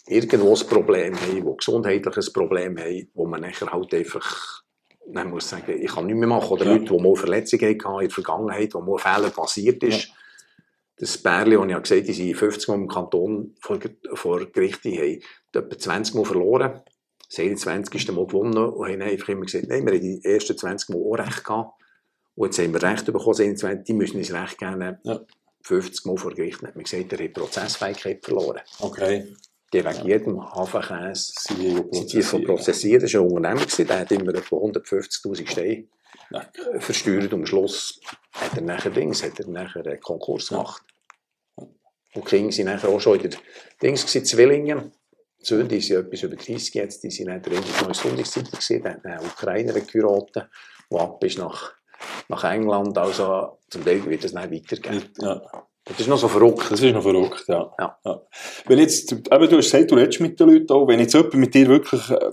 [0.07, 4.63] irgendwo ein Problem haben, die gesundheitliches Problem haben, wo man nachher halt einfach
[5.13, 6.49] dann muss sagen, ich kann nichts mehr machen.
[6.51, 6.73] Oder Ja.
[6.73, 10.09] Leute, die mal Verletzungen hatten in der Vergangenheit, wo mal Fehler passiert ist.
[10.99, 13.79] Das Bärli, das ich ja gesagt habe, die sind 50 Mal im Kanton vor,
[14.13, 16.81] vor Gericht, die haben etwa 20 Mal verloren.
[17.29, 18.11] Das 21.
[18.11, 21.13] Mal gewonnen und haben einfach immer gesagt, nein, wir haben die ersten 20 Mal auch
[21.15, 21.73] recht gehabt.
[22.35, 24.97] Und jetzt haben wir Recht bekommen, das 21, die müssen uns Recht geben.
[25.03, 25.19] Ja.
[25.61, 28.61] 50 Mal vor Gericht hat man gesagt, er hat Prozessfähigkeit verloren.
[28.79, 29.35] Okay.
[29.74, 33.03] Die wegen jedem Hafenkäse sind die von prozessiert.
[33.03, 35.88] Das war ein Unternehmer, der hat immer etwa 150'000 Steine
[36.80, 37.34] versteuert.
[37.34, 37.99] Und am Schluss
[38.32, 40.84] hat er nachher Dings, hat er nachher einen Konkurs gemacht.
[41.55, 41.76] Und
[42.15, 43.39] die Kinder waren nachher auch schon in der
[43.82, 44.93] Dings, gewesen.
[45.39, 48.51] Die Söhne, die sind etwas über 30 jetzt, die sind nachher in der neuen Sonntagszeitung
[48.51, 50.49] gewesen, hat einen Ukrainer geheiratet,
[50.89, 51.74] der ab ist nach,
[52.30, 52.97] nach England.
[52.97, 55.13] Also zum Teil wird das dann weitergehen.
[55.20, 55.41] Ja.
[55.89, 56.69] Das ist noch so verrückt.
[56.69, 57.71] Das ist noch verrückt, ja.
[57.79, 58.21] Ja.
[58.65, 61.33] Wenn jetzt, eben, du hast gesagt, du redest mit den Leuten auch, wenn jetzt jemand
[61.35, 62.31] mit dir wirklich äh,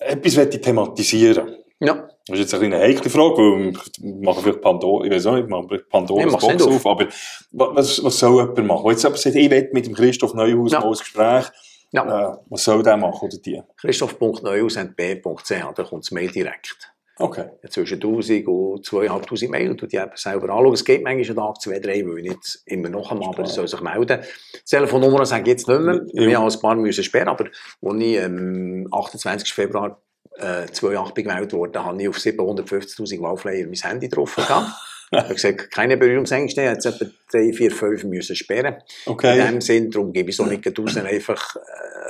[0.00, 2.08] etwas möchte thematisieren Ja.
[2.26, 5.34] Das ist jetzt eine kleine heikle Frage, weil wir machen vielleicht Pandora, ich weiß auch
[5.36, 6.74] nicht, wir machen vielleicht Pandoras Nee, mach's Box auf.
[6.74, 6.86] auf.
[6.86, 7.06] aber
[7.52, 8.90] wa- was, was soll jemand machen?
[8.90, 10.80] Jetzt jemand sagt, ich will mit dem Christoph Neuhaus Ja.
[10.80, 11.44] mal ein Gespräch,
[11.92, 12.32] Ja.
[12.32, 13.62] äh, was soll der machen oder die?
[13.80, 16.92] Christoph.neuhaus.b.ch, da kommt das Mail direkt.
[17.18, 17.46] Okay.
[17.68, 20.72] zwischen 1000 und 2500 Mail und die eben selber anschauen.
[20.74, 23.66] Es geht manchmal einen Tag, zwei, drei, weil ich nicht immer noch einmal, aber soll
[23.68, 24.20] sich melden.
[24.54, 26.26] Die Telefonnummer sage ich jetzt nicht mehr, Ja.
[26.28, 29.52] wir haben ein paar müssen sperren, aber als ich am 28.
[29.52, 30.00] Februar
[30.36, 34.70] äh, 2008 gewählt wurde, habe ich auf 750'000 Wahlflyer mein Handy drauf gehabt.
[35.10, 38.74] Ich habe gesagt, keine Berührungsängste, jetzt etwa 3, 4, 5 müssen sperren.
[39.06, 39.38] In Okay.
[39.38, 41.56] dem Sinn, darum gebe ich so nicht raus, einfach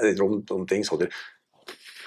[0.01, 1.07] äh, drum, um Dings, oder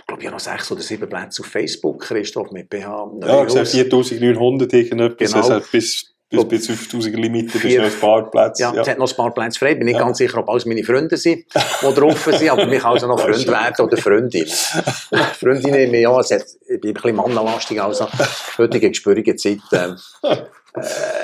[0.02, 2.80] ich glaube, ich habe noch sechs oder sieben Plätze auf Facebook, Christoph mit BH.
[2.80, 3.46] Ja, Neuhaus.
[3.54, 5.48] gesagt 4900 irgendetwas, Genau.
[5.50, 8.64] also bis, bis, bis 5000 Limite, bis noch ein paar Plätze.
[8.64, 9.76] Ja, es hat noch ein paar Plätze frei.
[9.76, 10.04] Bin nicht Ja.
[10.04, 13.48] ganz sicher, ob alles meine Freunde sind, die drauf sind, aber mich also noch Freund
[13.48, 14.46] werden oder Freundin.
[15.40, 18.08] Freundinnen, ja, es hat, ich bin ein bisschen mannenlastig, also
[18.58, 19.60] heutige gespürige Zeit.
[19.74, 20.38] ähm, äh,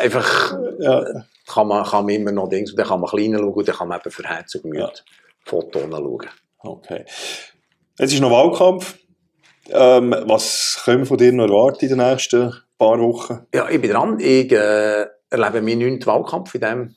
[0.04, 1.06] einfach Ja.
[1.48, 3.76] kann man, kann man immer noch Dings, und dann kann man klein schauen und dann
[3.76, 4.92] kann man eben für Herz und Gemüt Ja.
[5.46, 6.28] Fotos schauen.
[6.60, 7.06] Okay.
[8.00, 8.96] Jetzt ist noch Wahlkampf.
[9.70, 13.48] Ähm, was können wir von dir noch erwarten in den nächsten paar Wochen?
[13.54, 14.20] Ja, ich bin dran.
[14.20, 16.96] Ich äh, erlebe meinen neunten Wahlkampf in, dem,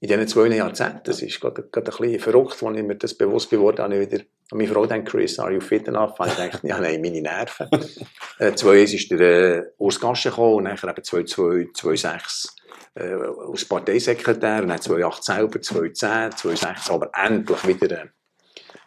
[0.00, 1.02] in diesen zwei Jahrzehnten.
[1.04, 4.02] Das ist gerade, gerade ein bisschen verrückt, als ich mir das bewusst geworden habe.
[4.02, 6.18] Ich wieder an meine Frau gedacht, Chris, are you fit enough?
[6.18, 7.68] Und ich dachte, ja, nein, meine Nerven.
[8.38, 12.56] äh, 2001 ist der äh, Urs Gasche gekommen und dann eben 2002, 2006
[12.94, 13.04] äh,
[13.50, 18.10] als Parteisekretär und dann 2008 selber, 2010, 2016 aber endlich wieder eine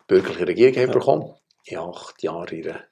[0.09, 0.91] bürgerliche Regierung ja.
[0.91, 1.35] bekommen.
[1.71, 2.83] Habe acht Jahre in der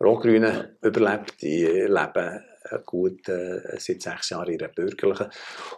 [0.00, 1.34] Rot-Grünen überlebt.
[1.42, 2.44] Ich lebe
[2.86, 5.28] gut äh, seit sechs Jahren in der bürgerlichen.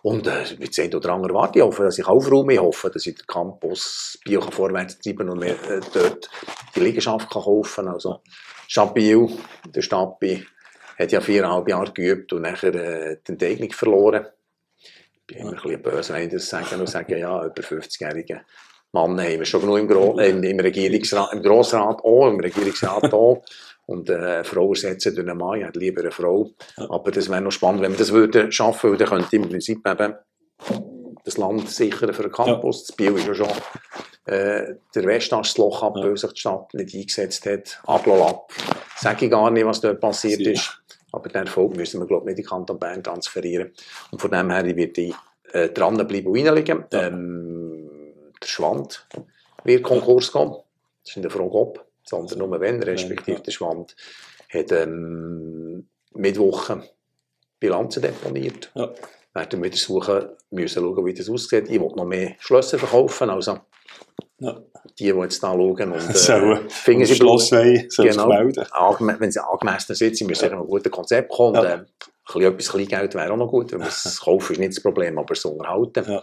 [0.03, 2.55] Und äh, mit zehn oder andere warte ich hoffe, dass ich aufräume.
[2.55, 6.29] Ich hoffe, dass ich den Campus Bio kann vorwärts treiben und mir äh, dort
[6.75, 8.21] die Liegenschaft kann kaufen Also
[8.69, 9.29] Stadt Biel,
[9.67, 10.47] der Stadtbi,
[10.99, 14.27] hat ja viereinhalb Jahre geübt und nachher äh, die Enteignung verloren.
[14.79, 18.43] Ich bin immer ein bisschen böse, wenn ich das sage und sage, ja, über 50-jährige
[18.95, 22.41] Mann haben wir schon genug im, Gro äh, im, im Regierungsrat, im Grossrat auch, im
[22.41, 23.43] Regierungsrat auch.
[23.87, 26.51] Und äh, eine Frau ersetzen durch einen Mann, ich hätte lieber eine Frau.
[26.77, 29.87] Aber das wäre noch spannend, wenn wir das würden schaffen, weil dann könnte im Prinzip
[29.87, 30.15] eben
[31.25, 32.85] das Land sichern für den Campus.
[32.87, 33.49] Das Biel ist ja schon
[34.27, 37.81] äh, der Westastloch ab, weil sich die Stadt nicht eingesetzt hat.
[37.87, 38.51] Aglo-Lab,
[38.97, 40.81] sage ich gar nicht, was dort passiert Sie- ist.
[41.13, 43.73] Aber den Erfolg müssen wir, glaube ich, nicht in Kanton Bern transferieren.
[44.11, 45.15] Und von dem her wird ich
[45.53, 46.85] äh, dranbleiben und reinlegen.
[46.93, 47.07] Ja.
[47.07, 47.94] Ähm,
[48.45, 49.07] der Schwand
[49.65, 50.51] wird Konkurs gehen.
[51.03, 53.97] Das ist in der Frage ob, sondern nur wenn, respektive der Schwand
[54.53, 56.71] hat ähm, Mittwoch
[57.61, 58.71] Bilanzen deponiert.
[58.75, 58.91] Ja.
[59.33, 61.69] Werden wieder suchen, müssen schauen, wie das aussieht.
[61.69, 63.59] Ich will noch mehr Schlösser verkaufen, also
[64.39, 64.61] Ja.
[64.99, 68.29] die, die jetzt da schauen und So, äh, Schloss wollen, Genau.
[68.29, 68.65] melden.
[68.71, 70.53] Angeme- wenn sie angemessen müssen sie ja.
[70.53, 71.55] ein gutes Konzept kommen.
[71.57, 71.61] Ja.
[71.61, 71.87] Und, äh, ein
[72.27, 73.73] bisschen etwas Kleingeld wäre auch noch gut.
[73.73, 76.05] Das Kaufen ist nicht das Problem, aber das Unterhalten.
[76.11, 76.23] Ja.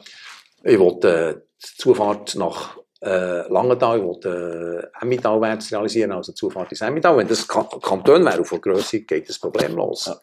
[0.63, 6.35] Ich wollte äh, die Zufahrt nach äh, Langenthal, ich wollte äh, Emmentalwärts realisieren, also die
[6.37, 7.17] Zufahrt ins Emmental.
[7.17, 10.05] Wenn das Ka Kanton wäre, der Grösse geht das Problem los.
[10.05, 10.19] Ja.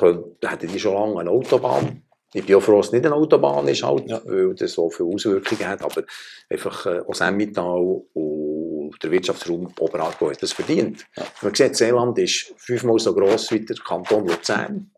[0.00, 2.02] Dann hätten die schon lange eine Autobahn.
[2.34, 4.20] Ich bin auch froh, dass es nicht eine Autobahn ist, halt, Ja.
[4.24, 5.82] weil das so viele Auswirkungen hat.
[5.82, 6.02] Aber
[6.50, 11.06] einfach äh, aus Emmental und der Wirtschaftsraum Oberaargau hat das verdient.
[11.40, 14.90] Man sieht, Seeland ist fünfmal so gross wie der Kanton Luzern.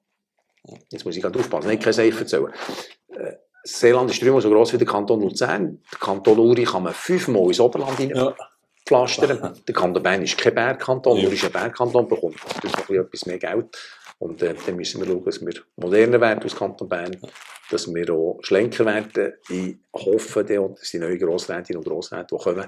[0.90, 2.52] Jetzt muss ich gerade aufpassen, nicht kein Safe erzählen.
[3.10, 3.34] Äh,
[3.64, 5.80] Seeland ist dreimal so gross wie der Kanton Luzern.
[5.92, 8.34] Der Kanton Uri kann man fünfmal ins Oberland rein Ja.
[8.90, 11.26] Der Kanton Bern ist kein Bergkanton, Ja.
[11.26, 13.66] Uri ist ein Bergkanton, bekommt natürlich noch ein bisschen etwas mehr Geld.
[14.18, 17.16] Und äh, dann müssen wir schauen, dass wir moderner werden als Kanton Bern,
[17.70, 19.34] dass wir auch schlanker werden.
[19.50, 22.64] Ich hoffe, dass die neuen Grossrätinnen und Grossräte, die kommen,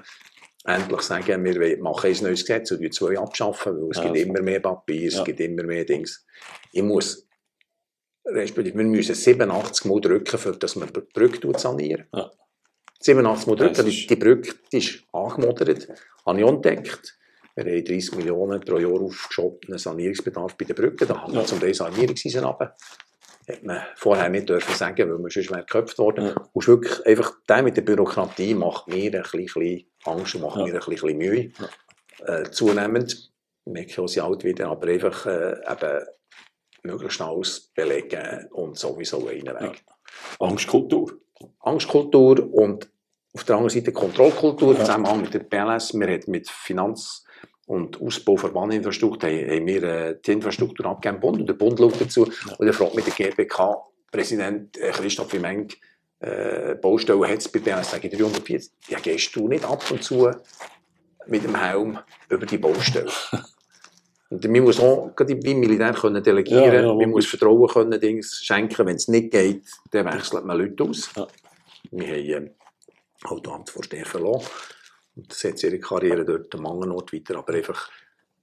[0.63, 4.17] endlich sagen, wir machen ein neues Gesetz und wir zwei abschaffen, weil es Ja, gibt
[4.17, 5.23] immer mehr Papier, es Ja.
[5.23, 6.23] gibt immer mehr Dings.
[6.71, 7.27] Ich muss,
[8.25, 12.05] respektive, wir müssen 87 Mal drücken, für dass wir die Brücke sanieren.
[12.13, 12.31] Ja.
[13.01, 15.87] 87 Mal drücken, die, ist- die Brücke die ist angemodert,
[16.25, 17.17] habe ich entdeckt.
[17.55, 21.07] Wir haben 30 Millionen pro Jahr aufgeschobenen Sanierungsbedarf bei den Brücken.
[21.07, 21.45] Da haben wir Ja.
[21.45, 22.75] zum Teil Sanierungseisen runter.
[23.45, 26.27] Hätte man vorher nicht dürfen sagen, weil man sonst wäre geköpft worden.
[26.27, 26.35] Ja.
[26.53, 30.65] Und wirklich einfach, der mit der Bürokratie macht mir ein bisschen Angst und macht Ja.
[30.67, 31.51] mir ein bisschen Mühe.
[32.25, 33.31] Äh, zunehmend,
[33.65, 36.05] ich merke auch, sie alt wieder, aber einfach äh, eben
[36.83, 39.83] möglichst alles belegen und sowieso einen Weg.
[40.39, 41.19] Angstkultur.
[41.59, 42.89] Angstkultur und
[43.33, 44.79] auf der anderen Seite Kontrollkultur, Ja.
[44.79, 45.93] Zusammenhang mit der PLS.
[45.93, 47.23] Wir haben mit Finanz-
[47.65, 52.01] und Ausbau von Bahninfrastruktur haben, wir äh, die Infrastruktur abgegeben Bund und der Bund schaut
[52.01, 52.23] dazu.
[52.23, 55.69] Und dann fragt mich der GBK-Präsident äh, Christoph Wimeng,
[56.19, 58.71] äh, Baustellen hat es bei PLS, sage ich 340.
[58.89, 60.29] Ja, gehst du nicht ab und zu
[61.27, 63.11] mit dem Helm über die Baustelle?
[64.31, 67.99] Und man muss auch gerade beim Militär können delegieren, Ja, ja, man muss Vertrauen können,
[67.99, 68.85] Dings schenken.
[68.87, 71.09] Wenn es nicht geht, dann wechselt man Leute aus.
[71.17, 71.27] Ja.
[71.91, 72.51] Wir haben ähm,
[73.25, 74.45] Autoamtsvorsteher verloren.
[75.17, 77.35] Und das setzt ihre Karriere dort am anderen Ort weiter.
[77.39, 77.91] Aber einfach,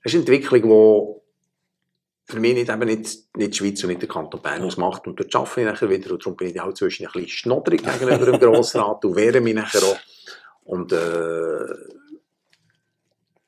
[0.02, 4.02] es ist eine Entwicklung, die für mich nicht, eben nicht, nicht die Schweiz und nicht
[4.02, 5.06] der Kanton Bern ausmacht.
[5.06, 6.10] Und dort arbeite ich nachher wieder.
[6.10, 9.54] Und darum bin ich auch zwischen ein bisschen schnodderig gegenüber dem Grossrat und wehre mich
[9.54, 9.98] nachher auch.
[10.64, 11.64] Und äh,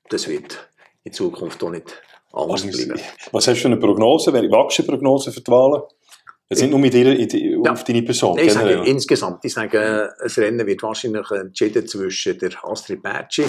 [0.09, 0.71] das wird
[1.05, 2.01] in Zukunft auch nicht.
[2.33, 4.33] Was hast du für eine Prognose?
[4.33, 5.83] Welche Prognose für die Wahlen?
[6.49, 7.73] Jetzt nicht nur mit dir, Ja.
[7.73, 8.89] auf deine Person, Nein, ich sage generell.
[8.89, 9.45] insgesamt.
[9.45, 13.45] Ich sage, das Rennen wird wahrscheinlich entschieden zwischen der Astrid Bertschi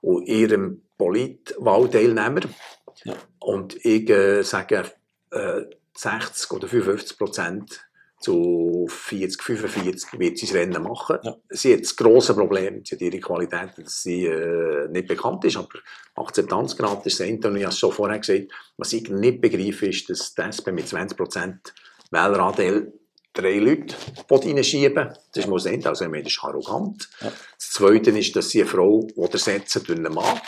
[0.00, 2.40] und ihrem Politwahlteilnehmer.
[3.04, 3.14] Ja.
[3.38, 4.84] Und ich äh, sage,
[5.30, 5.60] äh,
[5.96, 7.86] 60 oder 55 Prozent
[8.24, 11.18] zu 40, 45 wird sie das Rennen machen.
[11.22, 11.36] Ja.
[11.50, 15.56] Sie hat das grosse Problem, sie hat ihre Qualität, dass sie äh, nicht bekannt ist,
[15.56, 15.68] aber
[16.14, 17.36] Akzeptanzgrad ist das eine.
[17.36, 20.72] Und ich habe es schon vorher gesagt, was ich nicht begreife, ist, dass die SP
[20.72, 21.74] mit 20 Prozent
[22.10, 22.92] Wähleranteil
[23.34, 23.94] drei Leute
[24.30, 25.88] reinschieben Das das Ende.
[25.88, 27.08] Also, das ist arrogant.
[27.20, 27.32] Ja.
[27.58, 30.40] Das Zweite ist, dass sie eine Frau ersetzen durch einen Mann.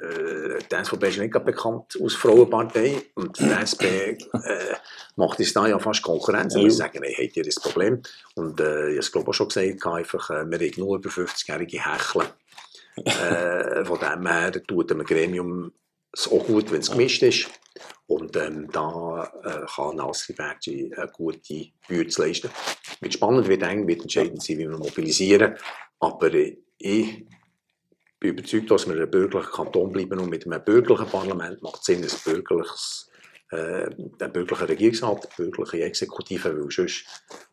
[0.00, 3.84] Äh, die SVP ist nicht bekannt als Frauenpartei und die SP
[4.44, 4.74] äh,
[5.16, 6.54] macht uns da ja fast Konkurrenz.
[6.54, 6.66] Und Ja.
[6.66, 8.02] wir sagen, hey, habt ihr das Problem?
[8.34, 10.96] Und äh, ich habe es glaube ich auch schon gesagt, einfach, äh, wir haben nur
[10.96, 12.28] über 50-jährige Hecheln.
[13.04, 15.72] äh, von dem her tut einem Gremium
[16.12, 17.48] es auch gut, wenn es gemischt ist.
[18.06, 22.50] Und ähm, da äh, kann Nasri Bergi eine gute Bühne leisten.
[23.00, 25.56] Wird spannend, wird eng, wird entscheidend sein, wie wir mobilisieren.
[26.00, 26.56] Aber äh,
[28.18, 31.78] ich bin überzeugt, dass wir ein bürgerlicher Kanton bleiben und mit einem bürgerlichen Parlament macht
[31.78, 33.12] es Sinn, ein bürgerliches,
[33.52, 37.04] äh, ein bürgerlicher Regierungsrat, eine bürgerliche Exekutive, weil sonst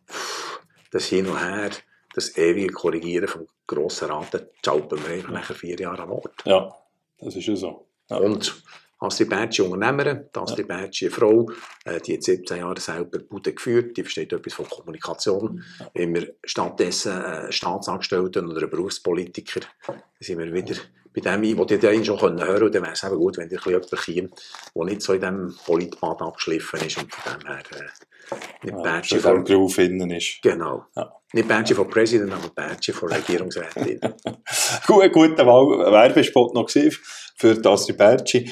[0.09, 0.59] pff,
[0.89, 1.70] das Hin und Her,
[2.16, 6.43] das ewige Korrigieren vom Grossen Rat, da schalten wir einfach nachher vier Jahre an Ort.
[6.45, 6.76] Ja,
[7.20, 7.86] das ist ja so.
[8.09, 8.18] Ja.
[8.18, 8.63] Und
[9.06, 11.49] Astrid Bertschi Unternehmerin, die Astrid Bertschi eine Frau,
[11.86, 15.64] äh, die hat 17 Jahre selber Bude geführt, die versteht etwas von Kommunikation.
[15.93, 20.76] Wenn wir stattdessen äh, Staatsangestellten oder Berufspolitiker, dann sind wir wieder
[21.14, 23.49] bei dem, ich wollte den schon hören können, und dann wäre es eben gut, wenn
[23.49, 24.30] ihr jemand käme,
[24.76, 28.97] der nicht so in diesem Politbad abgeschliffen ist und von dem her äh, nicht Ja,
[28.97, 30.41] er von, innen ist.
[30.41, 31.14] genau, Ja.
[31.32, 33.99] nicht Bertschi von Präsident, aber Bertschi von Regierungsrätin.
[34.88, 36.91] Gut, guter Wahl- Werbespot noch gesehen
[37.38, 38.51] für Astrid Bertschi.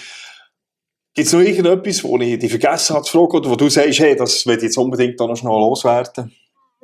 [1.15, 3.99] Gibt es noch irgendetwas, wo ich dich vergessen habe zu fragen, oder wo du sagst,
[3.99, 6.31] hey, das will ich jetzt unbedingt noch schnell loswerden?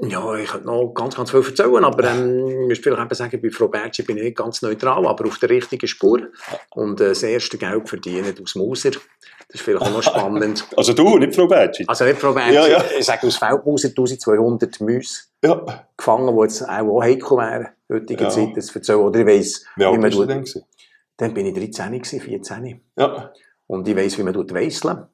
[0.02, 3.42] Ja, ich könnte noch ganz, ganz viel erzählen, aber ähm, ich müsste vielleicht eben sagen,
[3.42, 6.22] bei Frau Bertschi bin ich nicht ganz neutral, aber auf der richtigen Spur.
[6.70, 8.92] Und äh, das erste Geld verdienen aus Mauser.
[8.92, 9.02] Das
[9.56, 10.66] ist vielleicht auch noch spannend.
[10.78, 11.84] Also du, nicht Frau Bertschi?
[11.88, 12.84] Also nicht Frau Bertschi, Ja, ja.
[12.98, 15.66] ich sage aus Feldmauser 1200 Mäuse Ja.
[15.98, 18.30] gefangen, die jetzt auch, auch heikel wären, in heutiger Ja.
[18.30, 19.00] Zeit, das erzählen.
[19.00, 20.38] Oder ich weiss, Wie alt man bist du tut- denn?
[20.44, 20.64] gewesen?
[21.18, 22.82] Dann bin ich 13, gewesen, 14.
[22.98, 23.34] Ja.
[23.70, 25.06] Und ich weiss, wie man weisseln.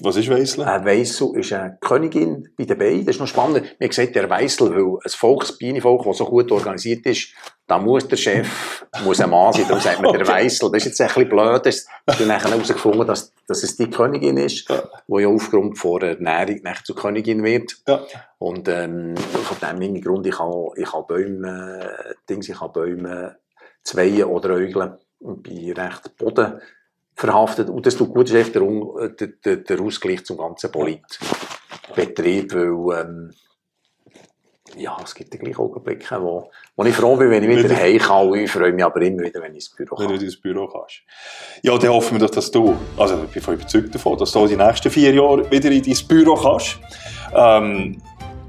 [0.00, 0.66] Was ist Weissle?
[0.66, 3.06] Ein Weissel ist eine Königin bei den Beinen.
[3.06, 3.62] Das ist noch spannend.
[3.78, 7.28] Mir hat gesagt, der Weissel, weil ein Volksbienenvolk, das so gut organisiert ist,
[7.68, 9.66] da muss der Chef muss ein Mann sein.
[9.68, 10.26] Darum sagt man der.
[10.28, 10.72] Weissel.
[10.72, 11.64] Das ist jetzt ein bisschen blöd.
[11.64, 14.82] Das ich habe nachher herausgefunden, dass, dass es die Königin ist, Ja.
[15.06, 17.76] die ja aufgrund von Ernährung nachher zur Königin wird.
[17.86, 18.04] Ja.
[18.38, 23.36] Und ähm, von dem Hintergrund, ich habe, ich habe Bäume, Dings, ich habe Bäume
[23.84, 26.60] zweien oder Äugeln und bin recht Boden
[27.18, 27.68] verhaftet.
[27.68, 28.62] Und das tut gut, ist echt der,
[29.44, 33.34] der, der, Ausgleich zum ganzen Politbetrieb, weil ähm,
[34.76, 37.98] ja, es gibt ja gleich Augenblicke, wo, wo ich froh bin, wenn ich wieder heim
[37.98, 38.34] kann.
[38.34, 40.24] Ich freue mich aber immer wieder, wenn ich ins Büro Wenn du kann.
[40.24, 41.02] ins Büro kannst.
[41.62, 44.46] Ja, dann hoffen wir doch, dass du, also ich bin voll überzeugt davon, dass du
[44.46, 46.78] die nächsten vier Jahre wieder in dein Büro kannst.
[47.34, 48.00] Ähm,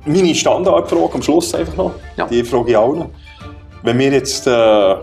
[0.05, 2.27] meine Standardfrage am Schluss einfach noch, Ja.
[2.27, 3.09] die frage ich allen.
[3.81, 4.95] Wenn wir jetzt, äh,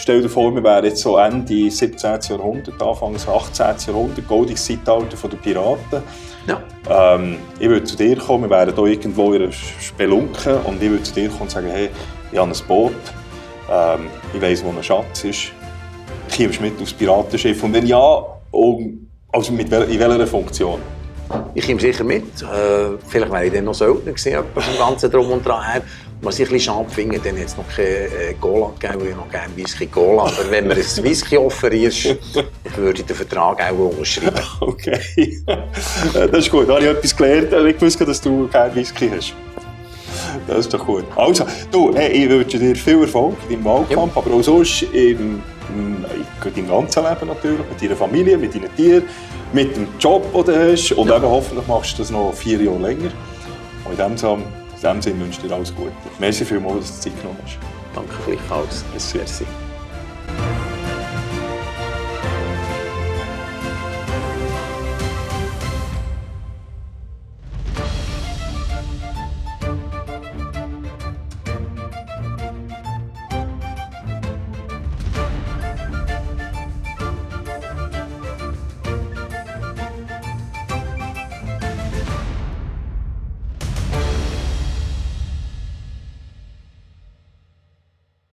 [0.00, 2.20] stell dir vor, wir wären jetzt so Ende 17.
[2.28, 3.66] Jahrhundert, Anfang des 18.
[3.86, 6.02] Jahrhundert, goldiges Zeitalter der Piraten.
[6.46, 6.62] Ja.
[6.88, 10.90] Ähm, ich würde zu dir kommen, wir wären hier irgendwo in einer Spelunke und ich
[10.90, 11.90] würde zu dir kommen und sagen, hey,
[12.32, 12.92] ich habe ein Boot,
[13.70, 15.52] ähm, ich weiss, wo ein Schatz ist,
[16.34, 20.80] kommst du mit aufs Piratenschiff und wenn ja, um, also mit wel in welcher Funktion?
[21.54, 22.42] Ich komme sicher mit.
[22.42, 25.82] Äh, vielleicht wäre ich dann noch Söldner gewesen, vom ganzen Drum und Dran her.
[26.22, 29.08] Was ich ein bisschen schade finde, dann hat es noch kein äh, Cola gegeben, weil
[29.08, 30.24] ich noch gerne Whisky Cola.
[30.24, 32.16] Aber wenn mir ein Whisky offerierst,
[32.76, 34.40] würde ich den Vertrag auch unterschreiben.
[34.60, 35.42] Okay,
[36.14, 39.34] das ist gut, da habe ich etwas gelernt, ich wusste, dass du kein Whisky hast.
[40.46, 41.04] Das ist doch gut.
[41.16, 46.04] Also, du, hey, ich wünsche dir viel Erfolg deinem Wahlkampf, aber auch sonst im, im,
[46.42, 49.04] deinem ganzen Leben natürlich, mit deiner Familie, mit deinen Tieren,
[49.52, 52.78] mit dem Job, den du hast und eben hoffentlich machst du das noch vier Jahre
[52.78, 53.10] länger.
[53.84, 54.42] Und in dem Sinne,
[54.82, 55.92] in dem Sinne wünsche ich dir alles Gute.
[56.18, 57.58] Merci vielmals, dass du Zeit genommen hast.
[57.94, 58.84] Danke gleichfalls.
[58.92, 59.18] Merci.
[59.18, 59.69] Merci.